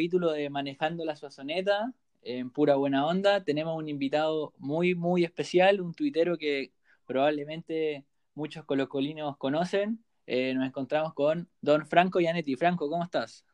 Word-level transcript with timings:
capítulo 0.00 0.32
de 0.32 0.48
Manejando 0.48 1.04
la 1.04 1.14
Suazoneta, 1.14 1.92
en 2.22 2.50
pura 2.50 2.76
buena 2.76 3.04
onda. 3.04 3.44
Tenemos 3.44 3.76
un 3.76 3.86
invitado 3.86 4.54
muy, 4.56 4.94
muy 4.94 5.24
especial, 5.24 5.82
un 5.82 5.92
tuitero 5.92 6.38
que 6.38 6.72
probablemente 7.04 8.06
muchos 8.34 8.64
colocolinos 8.64 9.36
conocen. 9.36 10.02
Eh, 10.26 10.54
nos 10.54 10.66
encontramos 10.66 11.12
con 11.12 11.50
don 11.60 11.86
Franco 11.86 12.18
Yanetti. 12.18 12.56
Franco, 12.56 12.88
¿cómo 12.88 13.04
estás? 13.04 13.44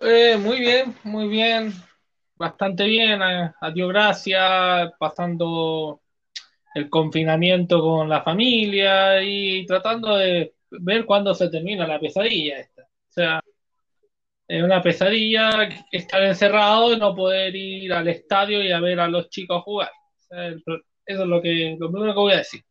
Eh, 0.00 0.36
muy 0.36 0.58
bien, 0.58 0.92
muy 1.04 1.28
bien. 1.28 1.72
Bastante 2.34 2.84
bien. 2.84 3.22
Eh, 3.22 3.52
adiós, 3.60 3.88
gracias. 3.90 4.90
Pasando 4.98 6.00
el 6.74 6.90
confinamiento 6.90 7.80
con 7.80 8.08
la 8.08 8.24
familia 8.24 9.22
y 9.22 9.64
tratando 9.66 10.16
de 10.16 10.52
ver 10.68 11.04
cuándo 11.04 11.32
se 11.32 11.48
termina 11.48 11.86
la 11.86 12.00
pesadilla 12.00 12.58
esta. 12.58 12.82
O 12.82 13.12
sea, 13.12 13.40
es 14.48 14.62
una 14.62 14.82
pesadilla 14.82 15.68
estar 15.90 16.22
encerrado 16.22 16.92
y 16.92 16.98
no 16.98 17.14
poder 17.14 17.54
ir 17.56 17.92
al 17.92 18.08
estadio 18.08 18.62
y 18.62 18.70
a 18.70 18.80
ver 18.80 19.00
a 19.00 19.08
los 19.08 19.28
chicos 19.28 19.62
jugar. 19.64 19.90
eso 20.30 20.82
es 21.04 21.18
lo 21.18 21.42
que 21.42 21.76
lo 21.78 21.90
primero 21.90 22.12
que 22.12 22.20
voy 22.20 22.32
a 22.32 22.38
decir. 22.38 22.62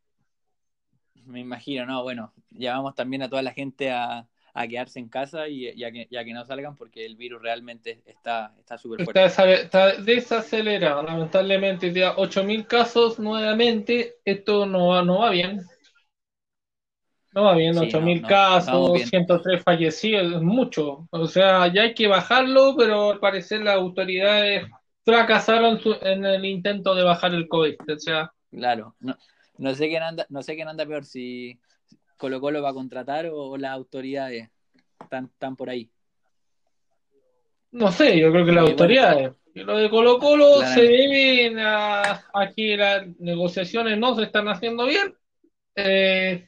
Me 1.26 1.40
imagino, 1.40 1.86
no, 1.86 2.04
bueno, 2.04 2.34
llamamos 2.52 2.94
también 2.96 3.24
a 3.24 3.30
toda 3.30 3.42
la 3.42 3.52
gente 3.52 3.92
a, 3.92 4.28
quedarse 4.70 5.00
en 5.00 5.10
casa 5.10 5.50
y, 5.50 5.84
a 5.84 5.92
que, 5.92 6.08
que, 6.08 6.34
no 6.34 6.46
salgan 6.46 6.78
porque 6.78 7.06
el 7.06 7.18
virus 7.18 7.42
realmente 7.42 8.02
está 8.06 8.54
súper 8.78 9.04
fuerte. 9.04 9.26
Está, 9.26 9.98
desacelerado, 9.98 11.04
lamentablemente, 11.04 11.92
ya 11.92 12.16
8.000 12.16 12.66
casos 12.66 13.20
nuevamente, 13.20 14.16
esto 14.24 14.66
no 14.66 14.88
va, 14.88 15.04
no 15.04 15.20
va 15.20 15.32
bien. 15.32 15.66
No 17.36 17.44
va 17.44 17.54
bien, 17.54 17.76
8.000 17.76 18.26
casos, 18.26 19.02
103 19.10 19.62
fallecidos, 19.62 20.36
es 20.36 20.42
mucho. 20.42 21.06
O 21.12 21.28
sea, 21.28 21.68
ya 21.68 21.82
hay 21.82 21.94
que 21.94 22.08
bajarlo, 22.08 22.76
pero 22.78 23.12
al 23.12 23.20
parecer 23.20 23.62
las 23.62 23.76
autoridades 23.76 24.66
fracasaron 25.04 25.78
en 26.02 26.24
el 26.24 26.46
intento 26.46 26.96
de 26.96 27.04
bajar 27.04 27.34
el 27.34 27.50
COVID. 27.50 27.76
O 27.94 28.00
sea, 28.00 28.32
claro, 28.50 28.96
no, 29.02 29.18
no 29.58 29.76
sé 29.76 29.90
quién 29.90 30.02
anda, 30.02 30.26
no 30.30 30.42
sé 30.44 30.56
quién 30.56 30.70
anda 30.70 30.86
peor, 30.86 31.04
si 31.04 31.60
Colo 32.16 32.40
Colo 32.40 32.62
va 32.62 32.70
a 32.70 32.74
contratar 32.74 33.30
o, 33.30 33.58
las 33.58 33.72
autoridades 33.74 34.50
están, 34.98 35.58
por 35.58 35.70
ahí. 35.70 35.90
No 37.72 37.92
sé, 37.92 38.18
yo 38.18 38.32
creo 38.32 38.46
que 38.46 38.54
las 38.54 38.70
autoridades. 38.70 39.34
Lo 39.56 39.76
de 39.76 39.90
Colo 39.90 40.20
Colo 40.20 40.62
se 40.62 40.84
deben 40.84 41.60
a, 41.60 42.24
a, 42.34 42.50
que 42.56 42.78
las 42.78 43.06
negociaciones 43.20 43.98
no 43.98 44.16
se 44.16 44.24
están 44.24 44.48
haciendo 44.48 44.86
bien. 44.86 45.14
Eh, 45.76 46.48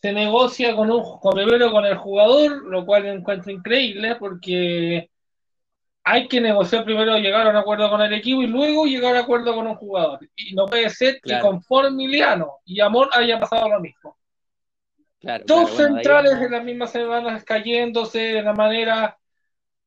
se 0.00 0.12
negocia 0.12 0.76
con 0.76 0.90
un 0.90 1.02
primero 1.32 1.70
con 1.72 1.84
el 1.84 1.96
jugador, 1.96 2.64
lo 2.64 2.86
cual 2.86 3.06
encuentro 3.06 3.50
increíble 3.50 4.16
porque 4.16 5.10
hay 6.04 6.28
que 6.28 6.40
negociar 6.40 6.84
primero 6.84 7.18
llegar 7.18 7.46
a 7.46 7.50
un 7.50 7.56
acuerdo 7.56 7.90
con 7.90 8.00
el 8.00 8.12
equipo 8.14 8.42
y 8.42 8.46
luego 8.46 8.86
llegar 8.86 9.14
a 9.14 9.18
un 9.18 9.24
acuerdo 9.24 9.54
con 9.54 9.66
un 9.66 9.74
jugador. 9.74 10.20
Y 10.36 10.54
no 10.54 10.66
puede 10.66 10.88
ser 10.90 11.20
que 11.20 11.38
con 11.40 11.62
Formiliano 11.62 12.58
y 12.64 12.80
Amor 12.80 13.10
haya 13.12 13.38
pasado 13.38 13.68
lo 13.68 13.80
mismo. 13.80 14.16
Dos 15.44 15.72
centrales 15.72 16.34
en 16.34 16.52
las 16.52 16.64
mismas 16.64 16.92
semanas 16.92 17.44
cayéndose 17.44 18.18
de 18.20 18.40
una 18.40 18.52
manera 18.52 19.18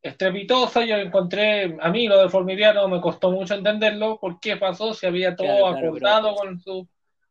estrepitosa. 0.02 0.84
Yo 0.84 0.98
encontré, 0.98 1.78
a 1.80 1.90
mí 1.90 2.08
lo 2.08 2.22
de 2.22 2.30
Formiliano 2.30 2.88
me 2.90 3.00
costó 3.00 3.32
mucho 3.32 3.56
entenderlo, 3.56 4.20
por 4.20 4.40
qué 4.42 4.58
pasó, 4.58 4.94
si 4.94 5.06
había 5.06 5.36
todo 5.36 5.68
acordado 5.68 6.36
con 6.36 6.60
su 6.60 6.86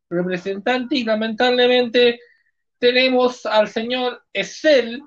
representante 0.09 0.97
y 0.97 1.05
lamentablemente 1.05 2.19
tenemos 2.81 3.47
al 3.47 3.69
señor 3.69 4.25
Essel, 4.33 5.03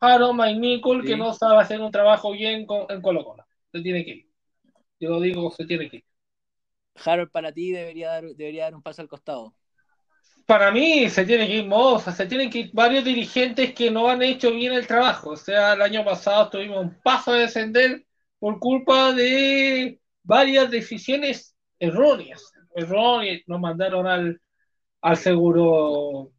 Harold 0.00 0.34
McNichol, 0.34 1.04
que 1.04 1.16
no 1.16 1.32
sabe 1.32 1.60
hacer 1.60 1.80
un 1.80 1.92
trabajo 1.92 2.32
bien 2.32 2.66
en 2.88 3.02
Colo 3.02 3.24
Colo. 3.24 3.44
Se 3.70 3.80
tiene 3.82 4.04
que 4.04 4.10
ir. 4.10 4.30
Yo 4.98 5.10
lo 5.10 5.20
digo, 5.20 5.50
se 5.50 5.66
tiene 5.66 5.88
que 5.88 5.98
ir. 5.98 6.04
Harold, 7.04 7.30
para 7.30 7.52
ti 7.52 7.70
debería 7.70 8.08
dar, 8.08 8.24
debería 8.24 8.64
dar 8.64 8.74
un 8.74 8.82
paso 8.82 9.02
al 9.02 9.08
costado. 9.08 9.54
Para 10.46 10.70
mí 10.70 11.10
se 11.10 11.26
tiene 11.26 11.46
que 11.46 11.56
ir 11.56 11.66
Moza, 11.66 12.12
se 12.12 12.26
tienen 12.26 12.48
que 12.48 12.60
ir 12.60 12.70
varios 12.72 13.04
dirigentes 13.04 13.74
que 13.74 13.90
no 13.90 14.08
han 14.08 14.22
hecho 14.22 14.50
bien 14.52 14.72
el 14.72 14.86
trabajo. 14.86 15.30
O 15.30 15.36
sea, 15.36 15.74
el 15.74 15.82
año 15.82 16.04
pasado 16.04 16.48
tuvimos 16.48 16.78
un 16.78 17.00
paso 17.02 17.32
a 17.32 17.38
descender 17.38 18.06
por 18.38 18.58
culpa 18.58 19.12
de 19.12 20.00
varias 20.22 20.70
decisiones 20.70 21.54
erróneas. 21.78 22.52
Erróneas, 22.74 23.42
nos 23.46 23.60
mandaron 23.60 24.06
al, 24.06 24.40
al 25.02 25.16
seguro 25.16 26.32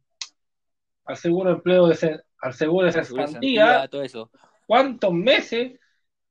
al 1.08 1.16
seguro 1.16 1.50
empleo 1.50 1.88
de 1.88 2.20
al 2.40 2.54
seguro 2.54 2.86
de 2.86 2.92
cesantía, 2.92 3.88
todo 3.88 4.02
eso. 4.02 4.30
¿Cuántos 4.66 5.12
meses 5.12 5.72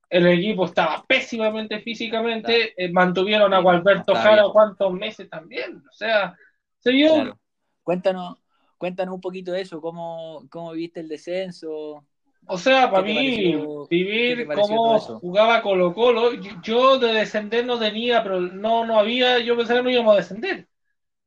el 0.08 0.26
equipo 0.28 0.66
estaba 0.66 1.04
pésimamente 1.06 1.80
físicamente? 1.80 2.72
Eh, 2.76 2.90
mantuvieron 2.90 3.52
a 3.52 3.58
Gualberto 3.58 4.14
Jara 4.14 4.44
cuántos 4.52 4.92
meses 4.92 5.28
también. 5.28 5.82
O 5.90 5.92
sea, 5.92 6.34
se 6.78 6.92
vio. 6.92 7.36
Cuéntanos, 7.82 8.38
cuéntanos 8.78 9.16
un 9.16 9.20
poquito 9.20 9.50
de 9.52 9.62
eso, 9.62 9.80
cómo, 9.80 10.44
cómo 10.48 10.72
viste 10.72 11.00
el 11.00 11.08
descenso. 11.08 12.04
O 12.46 12.56
sea, 12.56 12.90
para 12.90 13.02
mí, 13.02 13.56
vivir 13.90 14.46
cómo 14.54 14.98
jugaba 15.00 15.60
Colo 15.60 15.92
Colo, 15.92 16.34
yo 16.62 16.98
de 16.98 17.12
descender 17.12 17.66
no 17.66 17.78
tenía, 17.78 18.22
pero 18.22 18.40
no, 18.40 18.86
no 18.86 18.98
había, 18.98 19.40
yo 19.40 19.56
pensaba 19.56 19.80
que 19.80 19.84
no 19.84 19.90
íbamos 19.90 20.14
a 20.14 20.18
descender. 20.18 20.68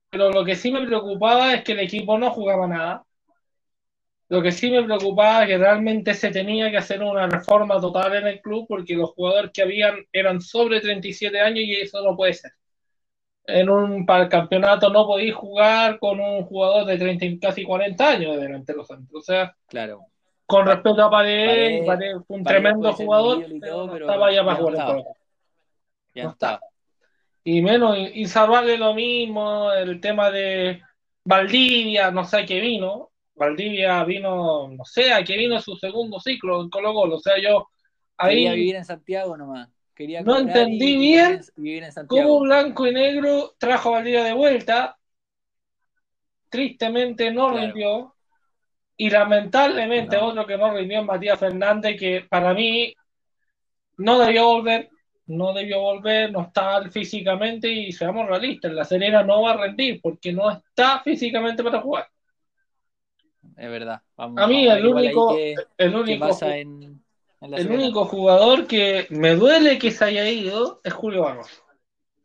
Pero 0.10 0.32
lo 0.32 0.46
que 0.46 0.56
sí 0.56 0.72
me 0.72 0.86
preocupaba 0.86 1.54
es 1.54 1.64
que 1.64 1.74
el 1.74 1.80
equipo 1.80 2.18
no 2.18 2.32
jugaba 2.32 2.68
nada. 2.68 3.06
Lo 4.32 4.42
que 4.42 4.54
sí 4.54 4.72
me 4.72 4.82
preocupaba 4.82 5.42
es 5.42 5.50
que 5.50 5.58
realmente 5.58 6.14
se 6.14 6.32
tenía 6.32 6.72
que 6.72 6.78
hacer 6.78 7.04
una 7.04 7.28
reforma 7.28 7.82
total 7.82 8.16
en 8.16 8.28
el 8.28 8.40
club 8.40 8.66
porque 8.66 8.96
los 8.96 9.10
jugadores 9.10 9.52
que 9.54 9.62
habían 9.62 10.06
eran 10.10 10.40
sobre 10.40 10.80
37 10.80 11.38
años 11.38 11.66
y 11.66 11.74
eso 11.74 12.02
no 12.02 12.16
puede 12.16 12.36
ser. 12.36 12.54
En 13.46 13.70
un 13.70 14.06
para 14.06 14.24
el 14.24 14.30
campeonato 14.30 14.90
no 14.90 15.06
podéis 15.06 15.36
jugar 15.36 16.00
con 16.00 16.22
un 16.22 16.46
jugador 16.46 16.86
de 16.86 16.98
30, 16.98 17.46
casi 17.46 17.66
40 17.66 18.08
años 18.08 18.38
de 18.38 18.44
delantero 18.44 18.86
centro. 18.86 19.20
O 19.20 19.22
sea, 19.22 19.54
claro. 19.68 20.06
con 20.46 20.66
respecto 20.66 21.04
a 21.04 21.12
Paredes, 21.12 21.86
Paredes, 21.86 22.24
fue 22.26 22.38
un 22.38 22.44
tremendo 22.46 22.94
jugador, 22.94 23.46
pero 23.60 23.96
estaba 23.98 24.32
ya 24.32 24.46
para 24.46 24.56
jugar 24.56 25.04
Ya 26.16 26.30
está. 26.30 26.62
Y 27.44 27.62
menos, 27.62 27.98
y, 27.98 28.26
salvarle 28.28 28.78
lo 28.78 28.94
mismo, 28.94 29.74
el 29.74 30.00
tema 30.00 30.32
de 30.32 30.82
Valdivia, 31.26 32.12
no 32.12 32.24
sé 32.24 32.46
qué 32.46 32.62
vino, 32.62 33.11
Valdivia 33.42 34.04
vino, 34.04 34.68
no 34.68 34.86
sé, 34.86 35.12
a 35.12 35.24
que 35.24 35.36
vino 35.36 35.60
su 35.60 35.76
segundo 35.76 36.20
ciclo 36.20 36.62
en 36.62 36.70
Colo 36.70 36.94
Colo. 36.94 37.16
O 37.16 37.20
sea, 37.20 37.42
yo 37.42 37.70
ahí. 38.18 38.36
Quería 38.36 38.54
vivir 38.54 38.76
en 38.76 38.86
Santiago 38.86 39.36
nomás. 39.36 39.68
Quería 39.96 40.22
no 40.22 40.38
entendí 40.38 40.96
bien 40.96 41.42
cómo 42.08 42.40
Blanco 42.42 42.86
y 42.86 42.94
Negro 42.94 43.56
trajo 43.58 43.90
a 43.90 43.92
Valdivia 43.94 44.24
de 44.24 44.34
vuelta. 44.34 44.96
Tristemente 46.50 47.32
no 47.32 47.58
rindió. 47.58 48.16
Y 48.96 49.10
lamentablemente 49.10 50.18
otro 50.18 50.46
que 50.46 50.58
no 50.58 50.72
rindió 50.76 51.00
es 51.00 51.06
Matías 51.06 51.40
Fernández, 51.40 51.98
que 52.00 52.28
para 52.30 52.54
mí 52.54 52.94
no 53.98 54.20
debió 54.20 54.46
volver, 54.46 54.90
no 55.26 55.52
debió 55.54 55.80
volver, 55.80 56.32
no 56.32 56.42
está 56.44 56.88
físicamente 56.92 57.68
y 57.68 57.92
seamos 57.92 58.28
realistas, 58.28 58.72
la 58.72 58.84
Serena 58.84 59.24
no 59.24 59.42
va 59.42 59.54
a 59.54 59.58
rendir 59.58 60.00
porque 60.00 60.32
no 60.32 60.52
está 60.52 61.00
físicamente 61.00 61.64
para 61.64 61.82
jugar 61.82 62.08
es 63.62 63.70
verdad. 63.70 64.02
a 64.18 64.48
mí 64.48 64.68
el 64.68 64.88
único, 64.88 65.38
el 65.78 65.96
único, 65.96 66.40
el 66.42 67.72
único 67.72 68.06
jugador 68.06 68.66
que 68.66 69.06
me 69.12 69.36
duele 69.36 69.78
que 69.78 69.92
se 69.92 70.04
haya 70.04 70.28
ido 70.28 70.82
es 70.84 70.92
Julio 70.92 71.22
Barroso. 71.22 71.62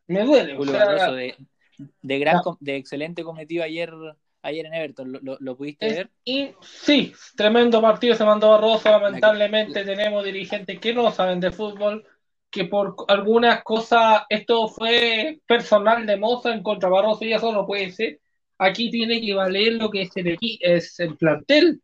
Me 0.07 0.25
duele. 0.25 0.57
Julio 0.57 0.73
Barroso 0.73 1.13
de, 1.13 1.37
de, 1.77 2.19
gran, 2.19 2.41
de 2.61 2.77
excelente 2.77 3.23
cometido 3.23 3.65
ayer 3.65 3.93
ayer 4.41 4.65
en 4.65 4.75
Everton. 4.75 5.21
¿Lo, 5.23 5.57
pudiste 5.59 5.87
ver? 5.87 6.11
Y, 6.25 6.55
sí, 6.63 7.13
tremendo 7.37 7.83
partido 7.83 8.15
se 8.15 8.25
mandó 8.25 8.53
Barroso. 8.53 8.91
Lamentablemente 8.91 9.85
tenemos 9.85 10.25
dirigentes 10.25 10.81
que 10.81 10.95
no 10.95 11.11
saben 11.11 11.41
de 11.41 11.51
fútbol, 11.51 12.03
que 12.49 12.65
por 12.65 12.97
algunas 13.09 13.63
cosas 13.63 14.23
esto 14.31 14.69
fue 14.69 15.41
personal 15.47 16.07
de 16.07 16.17
Moza 16.17 16.55
en 16.55 16.63
contra 16.63 16.89
de 16.89 16.95
Barroso 16.95 17.27
y 17.27 17.35
eso 17.35 17.53
no 17.53 17.67
puede 17.67 17.91
ser 17.91 18.21
aquí 18.59 18.91
tiene 18.91 19.21
que 19.21 19.35
valer 19.35 19.75
lo 19.75 19.91
que 19.91 20.03
es 20.03 20.17
el, 20.17 20.37
es 20.61 21.01
el 21.01 21.17
plantel. 21.17 21.81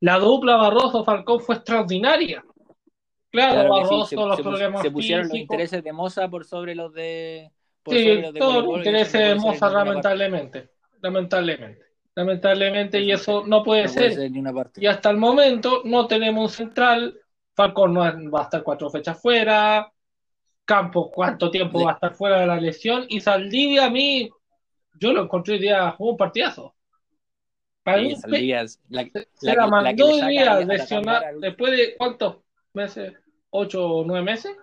La 0.00 0.18
dupla 0.18 0.56
Barroso-Falcón 0.56 1.40
fue 1.40 1.56
extraordinaria. 1.56 2.42
Claro, 3.30 3.68
Barroso, 3.68 4.26
los 4.26 4.40
problemas 4.40 4.82
Se 4.82 4.90
pusieron 4.90 5.28
los 5.28 5.36
intereses 5.36 5.84
de 5.84 5.92
Moza 5.92 6.28
por 6.28 6.44
sobre 6.44 6.74
los 6.74 6.92
de. 6.92 7.50
sí, 7.86 8.22
todos 8.38 8.64
los 8.64 8.78
intereses 8.78 9.20
de 9.20 9.34
Moza, 9.36 9.70
lamentablemente. 9.70 10.70
Lamentablemente. 11.00 11.90
Lamentablemente, 12.14 13.00
y 13.00 13.12
eso 13.12 13.44
no 13.46 13.62
puede 13.62 13.88
ser. 13.88 14.30
Y 14.76 14.86
hasta 14.86 15.10
el 15.10 15.16
momento 15.16 15.82
no 15.84 16.06
tenemos 16.06 16.44
un 16.44 16.50
central. 16.50 17.20
Falcón 17.54 17.94
no 17.94 18.00
va 18.30 18.40
a 18.40 18.42
estar 18.44 18.62
cuatro 18.62 18.90
fechas 18.90 19.20
fuera. 19.20 19.92
Campos, 20.64 21.10
¿cuánto 21.12 21.50
tiempo 21.50 21.84
va 21.84 21.92
a 21.92 21.94
estar 21.94 22.14
fuera 22.14 22.40
de 22.40 22.46
la 22.46 22.60
lesión? 22.60 23.04
Y 23.08 23.20
Saldivia, 23.20 23.86
a 23.86 23.90
mí, 23.90 24.30
yo 25.00 25.12
lo 25.12 25.24
encontré 25.24 25.54
hoy 25.54 25.60
día, 25.60 25.90
jugó 25.92 26.12
un 26.12 26.16
partidazo. 26.16 26.74
Para 27.82 28.02
mí, 28.02 28.14
se, 28.14 28.28
la, 28.28 29.08
la, 29.40 29.66
mandó 29.66 30.06
hoy 30.06 30.20
día 30.26 30.60
lesionar, 30.60 31.34
después 31.40 31.72
de 31.72 31.96
cuántos 31.96 32.36
meses, 32.74 33.14
ocho 33.50 33.84
o 33.84 34.04
nueve 34.04 34.24
meses 34.24 34.54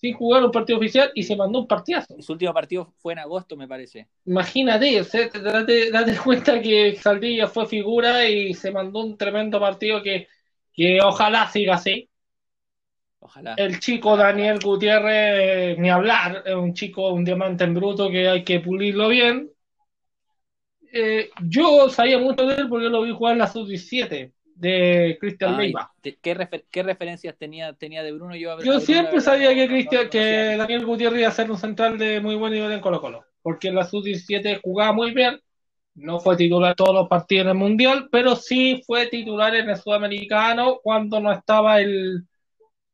sin 0.00 0.14
jugar 0.14 0.44
un 0.44 0.52
partido 0.52 0.78
oficial 0.78 1.10
y 1.14 1.24
se 1.24 1.36
mandó 1.36 1.60
un 1.60 1.66
partidazo. 1.66 2.14
Su 2.22 2.32
último 2.32 2.54
partido 2.54 2.92
fue 2.98 3.14
en 3.14 3.18
agosto, 3.18 3.56
me 3.56 3.66
parece. 3.66 4.08
Imagínate, 4.24 5.02
date, 5.42 5.90
date, 5.90 6.16
cuenta 6.24 6.60
que 6.60 6.94
Saldilla 6.96 7.48
fue 7.48 7.66
figura 7.66 8.28
y 8.28 8.54
se 8.54 8.70
mandó 8.70 9.00
un 9.00 9.16
tremendo 9.16 9.58
partido 9.58 10.02
que, 10.02 10.28
que 10.72 11.00
ojalá 11.02 11.50
siga 11.50 11.74
así. 11.74 12.07
Ojalá. 13.20 13.54
El 13.56 13.80
chico 13.80 14.16
Daniel 14.16 14.58
Gutiérrez, 14.62 15.78
ni 15.78 15.90
hablar, 15.90 16.42
es 16.46 16.54
un 16.54 16.72
chico, 16.74 17.12
un 17.12 17.24
diamante 17.24 17.64
en 17.64 17.74
bruto 17.74 18.10
que 18.10 18.28
hay 18.28 18.44
que 18.44 18.60
pulirlo 18.60 19.08
bien. 19.08 19.50
Eh, 20.92 21.30
yo 21.42 21.88
sabía 21.90 22.18
mucho 22.18 22.46
de 22.46 22.54
él 22.54 22.68
porque 22.68 22.88
lo 22.88 23.02
vi 23.02 23.12
jugar 23.12 23.32
en 23.34 23.40
la 23.40 23.46
sub-17 23.48 24.32
de 24.58 25.16
Cristian 25.20 25.56
Leiva. 25.56 25.92
¿qué, 26.00 26.82
referencias 26.82 27.36
tenía, 27.36 27.72
tenía 27.74 28.02
de 28.02 28.12
Bruno? 28.12 28.34
Yo, 28.34 28.60
yo 28.62 28.80
siempre 28.80 29.20
sabía 29.20 29.54
que, 29.54 29.68
Cristian, 29.68 30.08
que 30.08 30.56
Daniel 30.56 30.86
Gutiérrez 30.86 31.20
iba 31.20 31.28
a 31.28 31.32
ser 31.32 31.50
un 31.50 31.58
central 31.58 31.98
de 31.98 32.20
muy 32.20 32.34
buen 32.36 32.52
nivel 32.52 32.72
en 32.72 32.80
Colo 32.80 33.00
Colo, 33.00 33.24
porque 33.42 33.68
en 33.68 33.76
la 33.76 33.84
sub-17 33.84 34.60
jugaba 34.62 34.92
muy 34.92 35.12
bien, 35.12 35.40
no 35.94 36.18
fue 36.18 36.36
titular 36.36 36.74
todos 36.74 36.94
los 36.94 37.08
partidos 37.08 37.44
en 37.44 37.50
el 37.50 37.56
Mundial, 37.56 38.08
pero 38.10 38.34
sí 38.34 38.82
fue 38.86 39.06
titular 39.06 39.54
en 39.54 39.68
el 39.68 39.76
Sudamericano 39.76 40.80
cuando 40.82 41.20
no 41.20 41.32
estaba 41.32 41.80
el, 41.80 42.24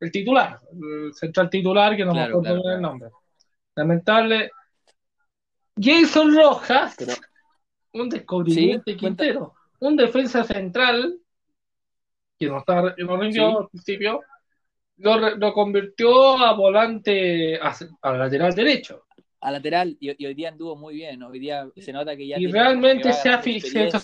el 0.05 0.13
titular, 0.13 0.61
el 0.73 1.15
central 1.15 1.49
titular, 1.49 1.97
que 1.97 2.05
no 2.05 2.15
me 2.15 2.23
acuerdo 2.23 2.73
el 2.73 2.81
nombre. 2.81 3.09
Lamentable. 3.75 4.51
Jason 5.81 6.35
Rojas, 6.35 6.97
un 7.93 8.09
descubrimiento 8.09 8.95
Quintero, 8.97 9.55
un 9.81 9.97
defensa 9.97 10.45
central 10.45 11.19
que 12.39 12.47
no, 12.47 12.59
está, 12.59 12.95
no 12.99 13.17
rindió 13.17 13.61
al 13.61 13.69
principio, 13.69 14.21
lo, 14.99 15.53
convirtió 15.53 16.39
a 16.39 16.53
volante, 16.53 17.59
a, 17.59 18.15
lateral 18.15 18.55
derecho. 18.55 19.05
A 19.41 19.51
lateral, 19.51 19.97
y, 19.99 20.25
hoy 20.25 20.35
día 20.35 20.51
anduvo 20.51 20.77
muy 20.77 20.95
bien. 20.95 21.23
Hoy 21.23 21.39
día 21.39 21.69
se 21.77 21.93
nota 21.93 22.17
que 22.17 22.27
ya. 22.27 22.39
Y 22.39 22.47
realmente 22.47 23.13
se, 23.13 23.29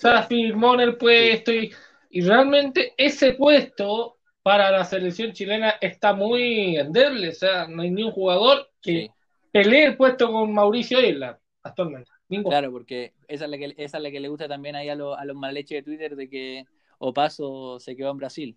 afirmó 0.09 0.75
en 0.75 0.81
el 0.81 0.97
puesto, 0.97 1.53
y, 1.53 1.73
y 2.11 2.21
realmente 2.23 2.95
ese 2.97 3.35
puesto 3.35 4.20
para 4.43 4.71
la 4.71 4.85
selección 4.85 5.33
chilena 5.33 5.75
está 5.81 6.13
muy 6.13 6.77
endeble. 6.77 7.29
O 7.29 7.33
sea, 7.35 7.67
no 7.67 7.83
hay 7.83 7.91
ni 7.91 8.03
un 8.03 8.13
jugador 8.13 8.71
que 8.81 9.11
pelee 9.53 9.85
el 9.85 9.97
puesto 9.97 10.31
con 10.31 10.53
Mauricio 10.53 11.01
Isla 11.01 11.39
actualmente. 11.63 12.11
Claro, 12.45 12.71
porque 12.71 13.13
esa 13.27 13.45
es 13.45 13.51
la 13.51 13.59
que, 13.59 13.75
esa 13.77 13.97
es 13.97 14.03
la 14.03 14.11
que 14.11 14.21
le 14.21 14.29
gusta 14.29 14.47
también 14.47 14.77
ahí 14.77 14.89
a, 14.89 14.93
a 14.93 15.25
los 15.25 15.37
malleches 15.37 15.79
de 15.79 15.83
Twitter 15.83 16.15
de 16.15 16.29
que 16.29 16.65
Opaso 16.99 17.81
se 17.81 17.97
quedó 17.97 18.13
en 18.13 18.19
Brasil. 18.19 18.57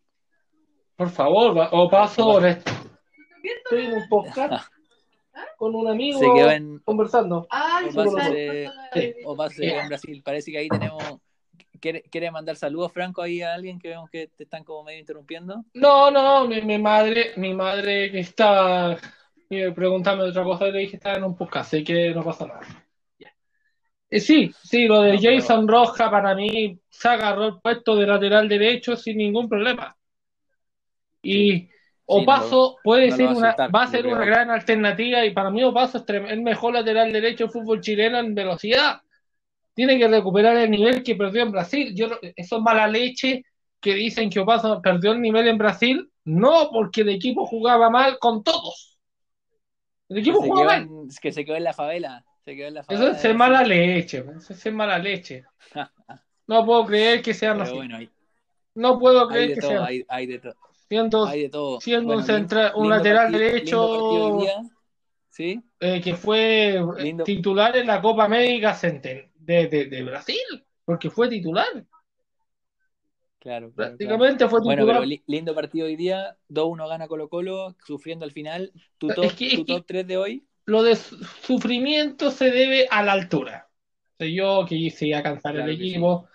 Por 0.95 1.09
favor, 1.09 1.69
Opaso. 1.71 2.39
Estoy 2.45 3.85
en 3.85 3.93
un 3.93 4.07
podcast 4.09 4.71
con 5.57 5.73
un 5.75 5.87
amigo 5.87 6.19
se 6.19 6.25
quedó 6.25 6.51
en... 6.51 6.79
conversando. 6.79 7.47
Opaso, 7.47 8.17
se... 8.19 8.69
quedó 8.93 9.79
en 9.81 9.87
Brasil. 9.89 10.21
Parece 10.23 10.51
que 10.51 10.59
ahí 10.59 10.69
tenemos. 10.69 11.03
¿Quiere, 11.83 12.31
mandar 12.31 12.55
saludos, 12.55 12.93
Franco, 12.93 13.21
ahí 13.21 13.41
a 13.41 13.53
alguien 13.53 13.77
que 13.77 13.89
vemos 13.89 14.09
que 14.09 14.27
te 14.27 14.43
están 14.43 14.63
como 14.63 14.83
medio 14.83 14.99
interrumpiendo? 14.99 15.65
No, 15.73 16.09
no, 16.09 16.47
mi, 16.47 16.61
mi 16.61 16.77
madre, 16.77 17.33
mi 17.35 17.53
madre 17.53 18.09
que 18.09 18.19
está 18.19 18.97
preguntando 19.75 20.25
otra 20.25 20.43
cosa, 20.43 20.67
le 20.67 20.79
dije 20.79 20.91
que 20.91 20.97
estaba 20.97 21.17
en 21.17 21.25
un 21.25 21.35
podcast, 21.35 21.73
así 21.73 21.83
que 21.83 22.13
no 22.13 22.23
pasa 22.23 22.47
nada. 22.47 22.61
Eh, 24.09 24.19
sí, 24.19 24.53
sí, 24.63 24.87
lo 24.87 25.01
de 25.01 25.17
Jason 25.19 25.67
Roja 25.67 26.09
para 26.09 26.35
mí 26.35 26.79
se 26.87 27.07
agarró 27.09 27.47
el 27.47 27.59
puesto 27.59 27.95
de 27.95 28.05
lateral 28.05 28.47
derecho 28.47 28.95
sin 28.95 29.17
ningún 29.17 29.49
problema. 29.49 29.97
Y 31.21 31.67
Opaso 32.05 32.77
puede 32.83 33.11
ser 33.11 33.29
una, 33.29 33.55
va 33.73 33.83
a 33.83 33.87
ser 33.87 34.05
una 34.05 34.23
gran 34.23 34.51
alternativa 34.51 35.25
y 35.25 35.31
para 35.31 35.49
mí 35.49 35.63
Opaso 35.63 35.97
es 35.97 36.05
el 36.07 36.41
mejor 36.43 36.73
lateral 36.73 37.11
derecho 37.11 37.45
del 37.45 37.53
fútbol 37.53 37.81
chileno 37.81 38.19
en 38.19 38.35
velocidad. 38.35 39.01
Tiene 39.73 39.97
que 39.97 40.07
recuperar 40.07 40.57
el 40.57 40.69
nivel 40.69 41.03
que 41.03 41.15
perdió 41.15 41.43
en 41.43 41.51
Brasil. 41.51 41.93
Yo, 41.95 42.07
eso 42.35 42.57
es 42.57 42.61
mala 42.61 42.87
leche 42.87 43.43
que 43.79 43.95
dicen 43.95 44.29
que 44.29 44.39
Opaso 44.39 44.81
perdió 44.81 45.11
el 45.11 45.21
nivel 45.21 45.47
en 45.47 45.57
Brasil. 45.57 46.09
No, 46.25 46.69
porque 46.71 47.01
el 47.01 47.09
equipo 47.09 47.45
jugaba 47.45 47.89
mal 47.89 48.17
con 48.19 48.43
todos. 48.43 48.97
El 50.09 50.19
equipo 50.19 50.41
jugaba 50.41 50.77
mal. 50.77 50.89
que 51.21 51.31
se 51.31 51.43
quedó 51.43 51.55
en 51.55 51.63
la 51.63 51.73
favela. 51.73 52.23
Eso 52.45 53.29
es 53.29 53.35
mala 53.35 53.63
leche, 53.63 54.25
eso 54.37 54.53
es 54.53 54.73
mala 54.73 54.99
leche. 54.99 55.45
no 56.47 56.65
puedo 56.65 56.85
creer 56.85 57.21
que 57.21 57.33
sean 57.33 57.61
así. 57.61 58.09
no 58.75 58.99
puedo 58.99 59.27
creer 59.27 59.55
que 59.55 59.61
sean. 59.61 59.83
Hay, 59.83 60.03
hay, 60.09 60.25
de 60.27 60.39
todo. 60.39 60.55
Siendo, 60.89 61.25
hay 61.25 61.43
de 61.43 61.49
todo. 61.49 61.79
siendo 61.79 62.13
un, 62.13 62.23
central, 62.23 62.73
un 62.75 62.89
lateral 62.89 63.31
derecho 63.31 64.39
¿Sí? 65.29 65.59
Eh, 65.79 65.99
que 65.99 66.15
fue 66.15 66.79
titular 67.25 67.75
en 67.75 67.87
la 67.87 68.01
Copa 68.01 68.25
América 68.25 68.75
de, 69.45 69.67
de, 69.67 69.85
de, 69.85 70.03
Brasil, 70.03 70.65
porque 70.85 71.09
fue 71.09 71.29
titular. 71.29 71.85
Claro, 73.39 73.71
Prácticamente 73.71 74.47
fue 74.47 74.61
titular. 74.61 74.85
Bueno, 74.85 75.01
pero 75.01 75.21
lindo 75.27 75.53
partido 75.53 75.87
hoy 75.87 75.95
día. 75.95 76.37
2-1 76.49 76.87
gana 76.87 77.07
Colo 77.07 77.29
Colo, 77.29 77.75
sufriendo 77.85 78.25
al 78.25 78.31
final. 78.31 78.71
¿Tu 78.97 79.09
top, 79.09 79.33
tu 79.55 79.65
top 79.65 79.85
3 79.85 80.07
de 80.07 80.17
hoy? 80.17 80.47
lo 80.65 80.83
de 80.83 80.95
sufrimiento 80.95 82.31
se 82.31 82.51
debe 82.51 82.87
a 82.89 83.03
la 83.03 83.13
altura. 83.13 83.67
Sé 84.17 84.33
yo 84.33 84.65
que 84.67 84.75
iba 84.75 85.19
a 85.19 85.23
cansar 85.23 85.55
el 85.57 85.69
equipo. 85.69 86.27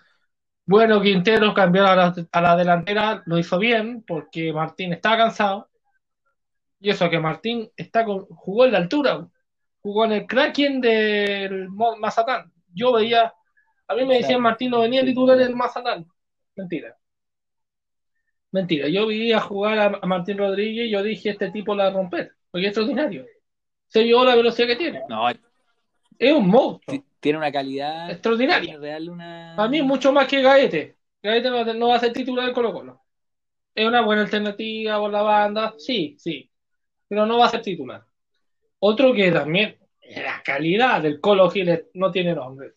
Bueno, 0.65 1.01
Quintero 1.01 1.53
cambió 1.53 1.87
a 1.87 2.41
la, 2.41 2.55
delantera, 2.55 3.23
lo 3.25 3.39
hizo 3.39 3.57
bien 3.57 4.03
porque 4.05 4.53
Martín 4.53 4.93
estaba 4.93 5.17
cansado. 5.17 5.69
Y 6.79 6.91
eso 6.91 7.09
que 7.09 7.19
Martín 7.19 7.69
está 7.75 8.05
con, 8.05 8.25
jugó 8.25 8.65
en 8.65 8.73
la 8.73 8.77
altura, 8.77 9.27
jugó 9.81 10.05
en 10.05 10.11
el 10.11 10.27
Kraken 10.27 10.79
del 10.79 11.69
Mazatán. 11.69 12.53
Yo 12.73 12.93
veía, 12.93 13.33
a 13.87 13.95
mí 13.95 14.05
me 14.05 14.17
decían 14.17 14.41
Martín 14.41 14.71
no 14.71 14.81
venía 14.81 15.03
titular 15.03 15.39
en 15.39 15.47
el 15.47 15.55
Mazatán. 15.55 16.05
Mentira. 16.55 16.95
Mentira, 18.51 18.87
yo 18.87 19.07
vi 19.07 19.31
a 19.31 19.39
jugar 19.39 19.99
a, 20.01 20.07
Martín 20.07 20.37
Rodríguez 20.37 20.87
y 20.87 20.91
yo 20.91 21.03
dije, 21.03 21.29
este 21.29 21.51
tipo 21.51 21.75
la 21.75 21.85
va 21.85 21.89
a 21.89 21.93
romper, 21.93 22.33
porque 22.51 22.65
es 22.65 22.69
extraordinario 22.69 23.25
se 23.89 24.03
vio 24.03 24.23
la 24.23 24.35
velocidad 24.35 24.67
que 24.67 24.75
tiene. 24.75 25.01
No, 25.09 25.27
es 25.29 26.33
un 26.33 26.47
monstruo. 26.47 27.03
Tiene 27.19 27.37
una 27.37 27.51
calidad 27.51 28.09
extraordinaria. 28.11 28.77
Real 28.77 29.09
una... 29.09 29.55
A 29.55 29.67
mí 29.67 29.81
mucho 29.81 30.13
más 30.13 30.27
que 30.27 30.41
Gaete. 30.41 30.95
Gaete 31.21 31.49
no, 31.49 31.87
va 31.89 31.95
a 31.95 31.99
ser 31.99 32.13
titular 32.13 32.45
del 32.45 32.53
Colo 32.53 32.71
Colo. 32.71 33.01
Es 33.75 33.85
una 33.85 34.01
buena 34.01 34.21
alternativa 34.21 34.97
por 34.99 35.11
la 35.11 35.21
banda, 35.21 35.73
sí, 35.77 36.15
sí. 36.17 36.49
Pero 37.07 37.25
no 37.25 37.39
va 37.39 37.47
a 37.47 37.49
ser 37.49 37.61
titular. 37.61 38.05
Otro 38.79 39.13
que 39.13 39.31
también, 39.31 39.77
la 40.15 40.41
calidad 40.43 41.01
del 41.01 41.19
Colo 41.19 41.49
Gil 41.49 41.85
no 41.93 42.11
tiene 42.11 42.33
nombre. 42.33 42.73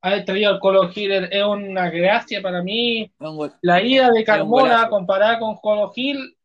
Ha 0.00 0.24
traído 0.24 0.50
al 0.50 0.60
Colo 0.60 0.88
Gil 0.88 1.10
es 1.12 1.44
una 1.44 1.90
gracia 1.90 2.40
para 2.40 2.62
mí. 2.62 3.10
La 3.62 3.82
ida 3.82 4.10
de 4.10 4.24
Carmona 4.24 4.88
comparada 4.88 5.38
con 5.38 5.56
Colo 5.56 5.90
Gil 5.90 6.38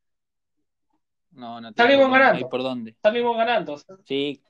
no, 1.35 1.59
no 1.59 1.71
Salimos 1.73 2.11
ganando. 2.11 2.49
por 2.49 2.63
dónde. 2.63 2.95
Salimos 3.01 3.37
ganando. 3.37 3.77
Sí, 4.05 4.41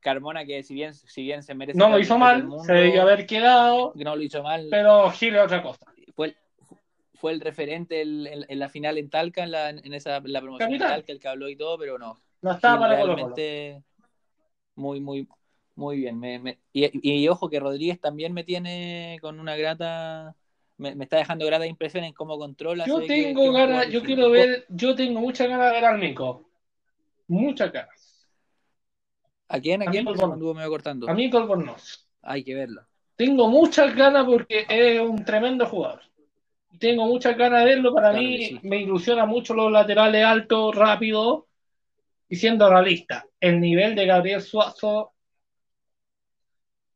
Carmona 0.00 0.44
que 0.44 0.62
si 0.62 0.74
bien, 0.74 0.94
si 0.94 1.22
bien 1.22 1.42
se 1.42 1.54
merece... 1.54 1.78
No 1.78 1.88
lo 1.88 1.98
hizo 1.98 2.18
mal, 2.18 2.48
se 2.64 2.72
debió 2.72 3.02
haber 3.02 3.26
quedado. 3.26 3.92
No 3.94 4.16
lo 4.16 4.22
hizo 4.22 4.42
mal. 4.42 4.66
Pero 4.70 5.10
Gil 5.10 5.36
es 5.36 5.42
otra 5.42 5.62
cosa. 5.62 5.86
Fue 6.14 6.28
el, 6.28 6.36
fue 7.14 7.32
el 7.32 7.40
referente 7.40 8.02
en, 8.02 8.58
la 8.58 8.68
final 8.68 8.98
en 8.98 9.10
Talca, 9.10 9.44
en, 9.44 9.50
la, 9.52 9.70
en 9.70 9.94
esa 9.94 10.20
la 10.24 10.40
promoción 10.40 10.70
de 10.72 10.78
Talca, 10.78 11.12
el 11.12 11.20
que 11.20 11.28
habló 11.28 11.48
y 11.48 11.56
todo, 11.56 11.78
pero 11.78 11.98
no. 11.98 12.18
No 12.42 12.52
estaba 12.52 12.80
para 12.80 12.96
realmente 12.96 13.82
muy, 14.74 15.00
muy, 15.00 15.28
muy 15.74 15.96
bien. 15.98 16.18
Me, 16.18 16.58
y, 16.72 16.90
y, 17.02 17.28
ojo 17.28 17.48
que 17.48 17.60
Rodríguez 17.60 18.00
también 18.00 18.32
me 18.32 18.44
tiene 18.44 19.18
con 19.20 19.40
una 19.40 19.56
grata 19.56 20.36
me, 20.76 20.90
está 21.04 21.18
dejando 21.18 21.46
gratas 21.46 21.68
impresiones 21.68 22.08
en 22.08 22.14
cómo 22.14 22.38
controla. 22.38 22.84
Yo 22.86 23.04
tengo 23.06 23.52
ganas, 23.52 23.88
yo 23.90 24.02
quiero 24.02 24.30
ver, 24.30 24.66
yo 24.68 24.94
tengo 24.94 25.20
muchas 25.20 25.48
ganas 25.48 25.66
de 25.66 25.72
ver 25.72 25.84
al 25.84 26.00
Nico. 26.00 26.48
Muchas 27.28 27.72
ganas. 27.72 28.28
¿A 29.48 29.60
quién? 29.60 29.82
¿A, 29.82 29.90
quién? 29.90 30.04
Me 30.04 30.12
medio 30.12 30.70
cortando. 30.70 31.08
A 31.08 31.14
Nico 31.14 31.38
Albornoz. 31.38 32.08
Hay 32.22 32.42
que 32.42 32.54
verlo. 32.54 32.82
Tengo 33.16 33.48
muchas 33.48 33.94
ganas 33.94 34.24
porque 34.24 34.66
es 34.68 35.00
un 35.00 35.24
tremendo 35.24 35.66
jugador. 35.66 36.00
Tengo 36.78 37.06
muchas 37.06 37.36
ganas 37.36 37.60
de 37.60 37.66
verlo. 37.66 37.94
Para 37.94 38.12
mí 38.12 38.58
me 38.62 38.78
ilusiona 38.78 39.26
mucho 39.26 39.54
los 39.54 39.70
laterales 39.70 40.24
altos, 40.24 40.74
rápidos. 40.74 41.43
Y 42.34 42.36
siendo 42.36 42.68
realista, 42.68 43.24
el 43.38 43.60
nivel 43.60 43.94
de 43.94 44.06
Gabriel 44.06 44.42
Suazo 44.42 45.12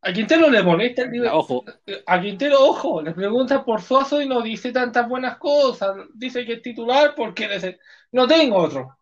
a 0.01 0.13
Quintero 0.13 0.51
le 0.51 0.65
molesta 0.65 1.03
el 1.03 1.13
nivel. 1.13 1.31
Ojo. 1.33 1.65
A 2.07 2.21
Quintero, 2.21 2.57
ojo, 2.61 3.01
le 3.01 3.13
pregunta 3.13 3.65
por 3.65 3.81
Suazo 3.81 4.21
y 4.21 4.27
no 4.27 4.43
dice 4.43 4.73
tantas 4.73 5.09
buenas 5.09 5.39
cosas. 5.39 5.95
Dice 6.13 6.45
que 6.45 6.55
es 6.55 6.63
titular 6.63 7.15
porque 7.15 7.79
no 8.11 8.27
tengo 8.27 8.57
otro. 8.57 8.99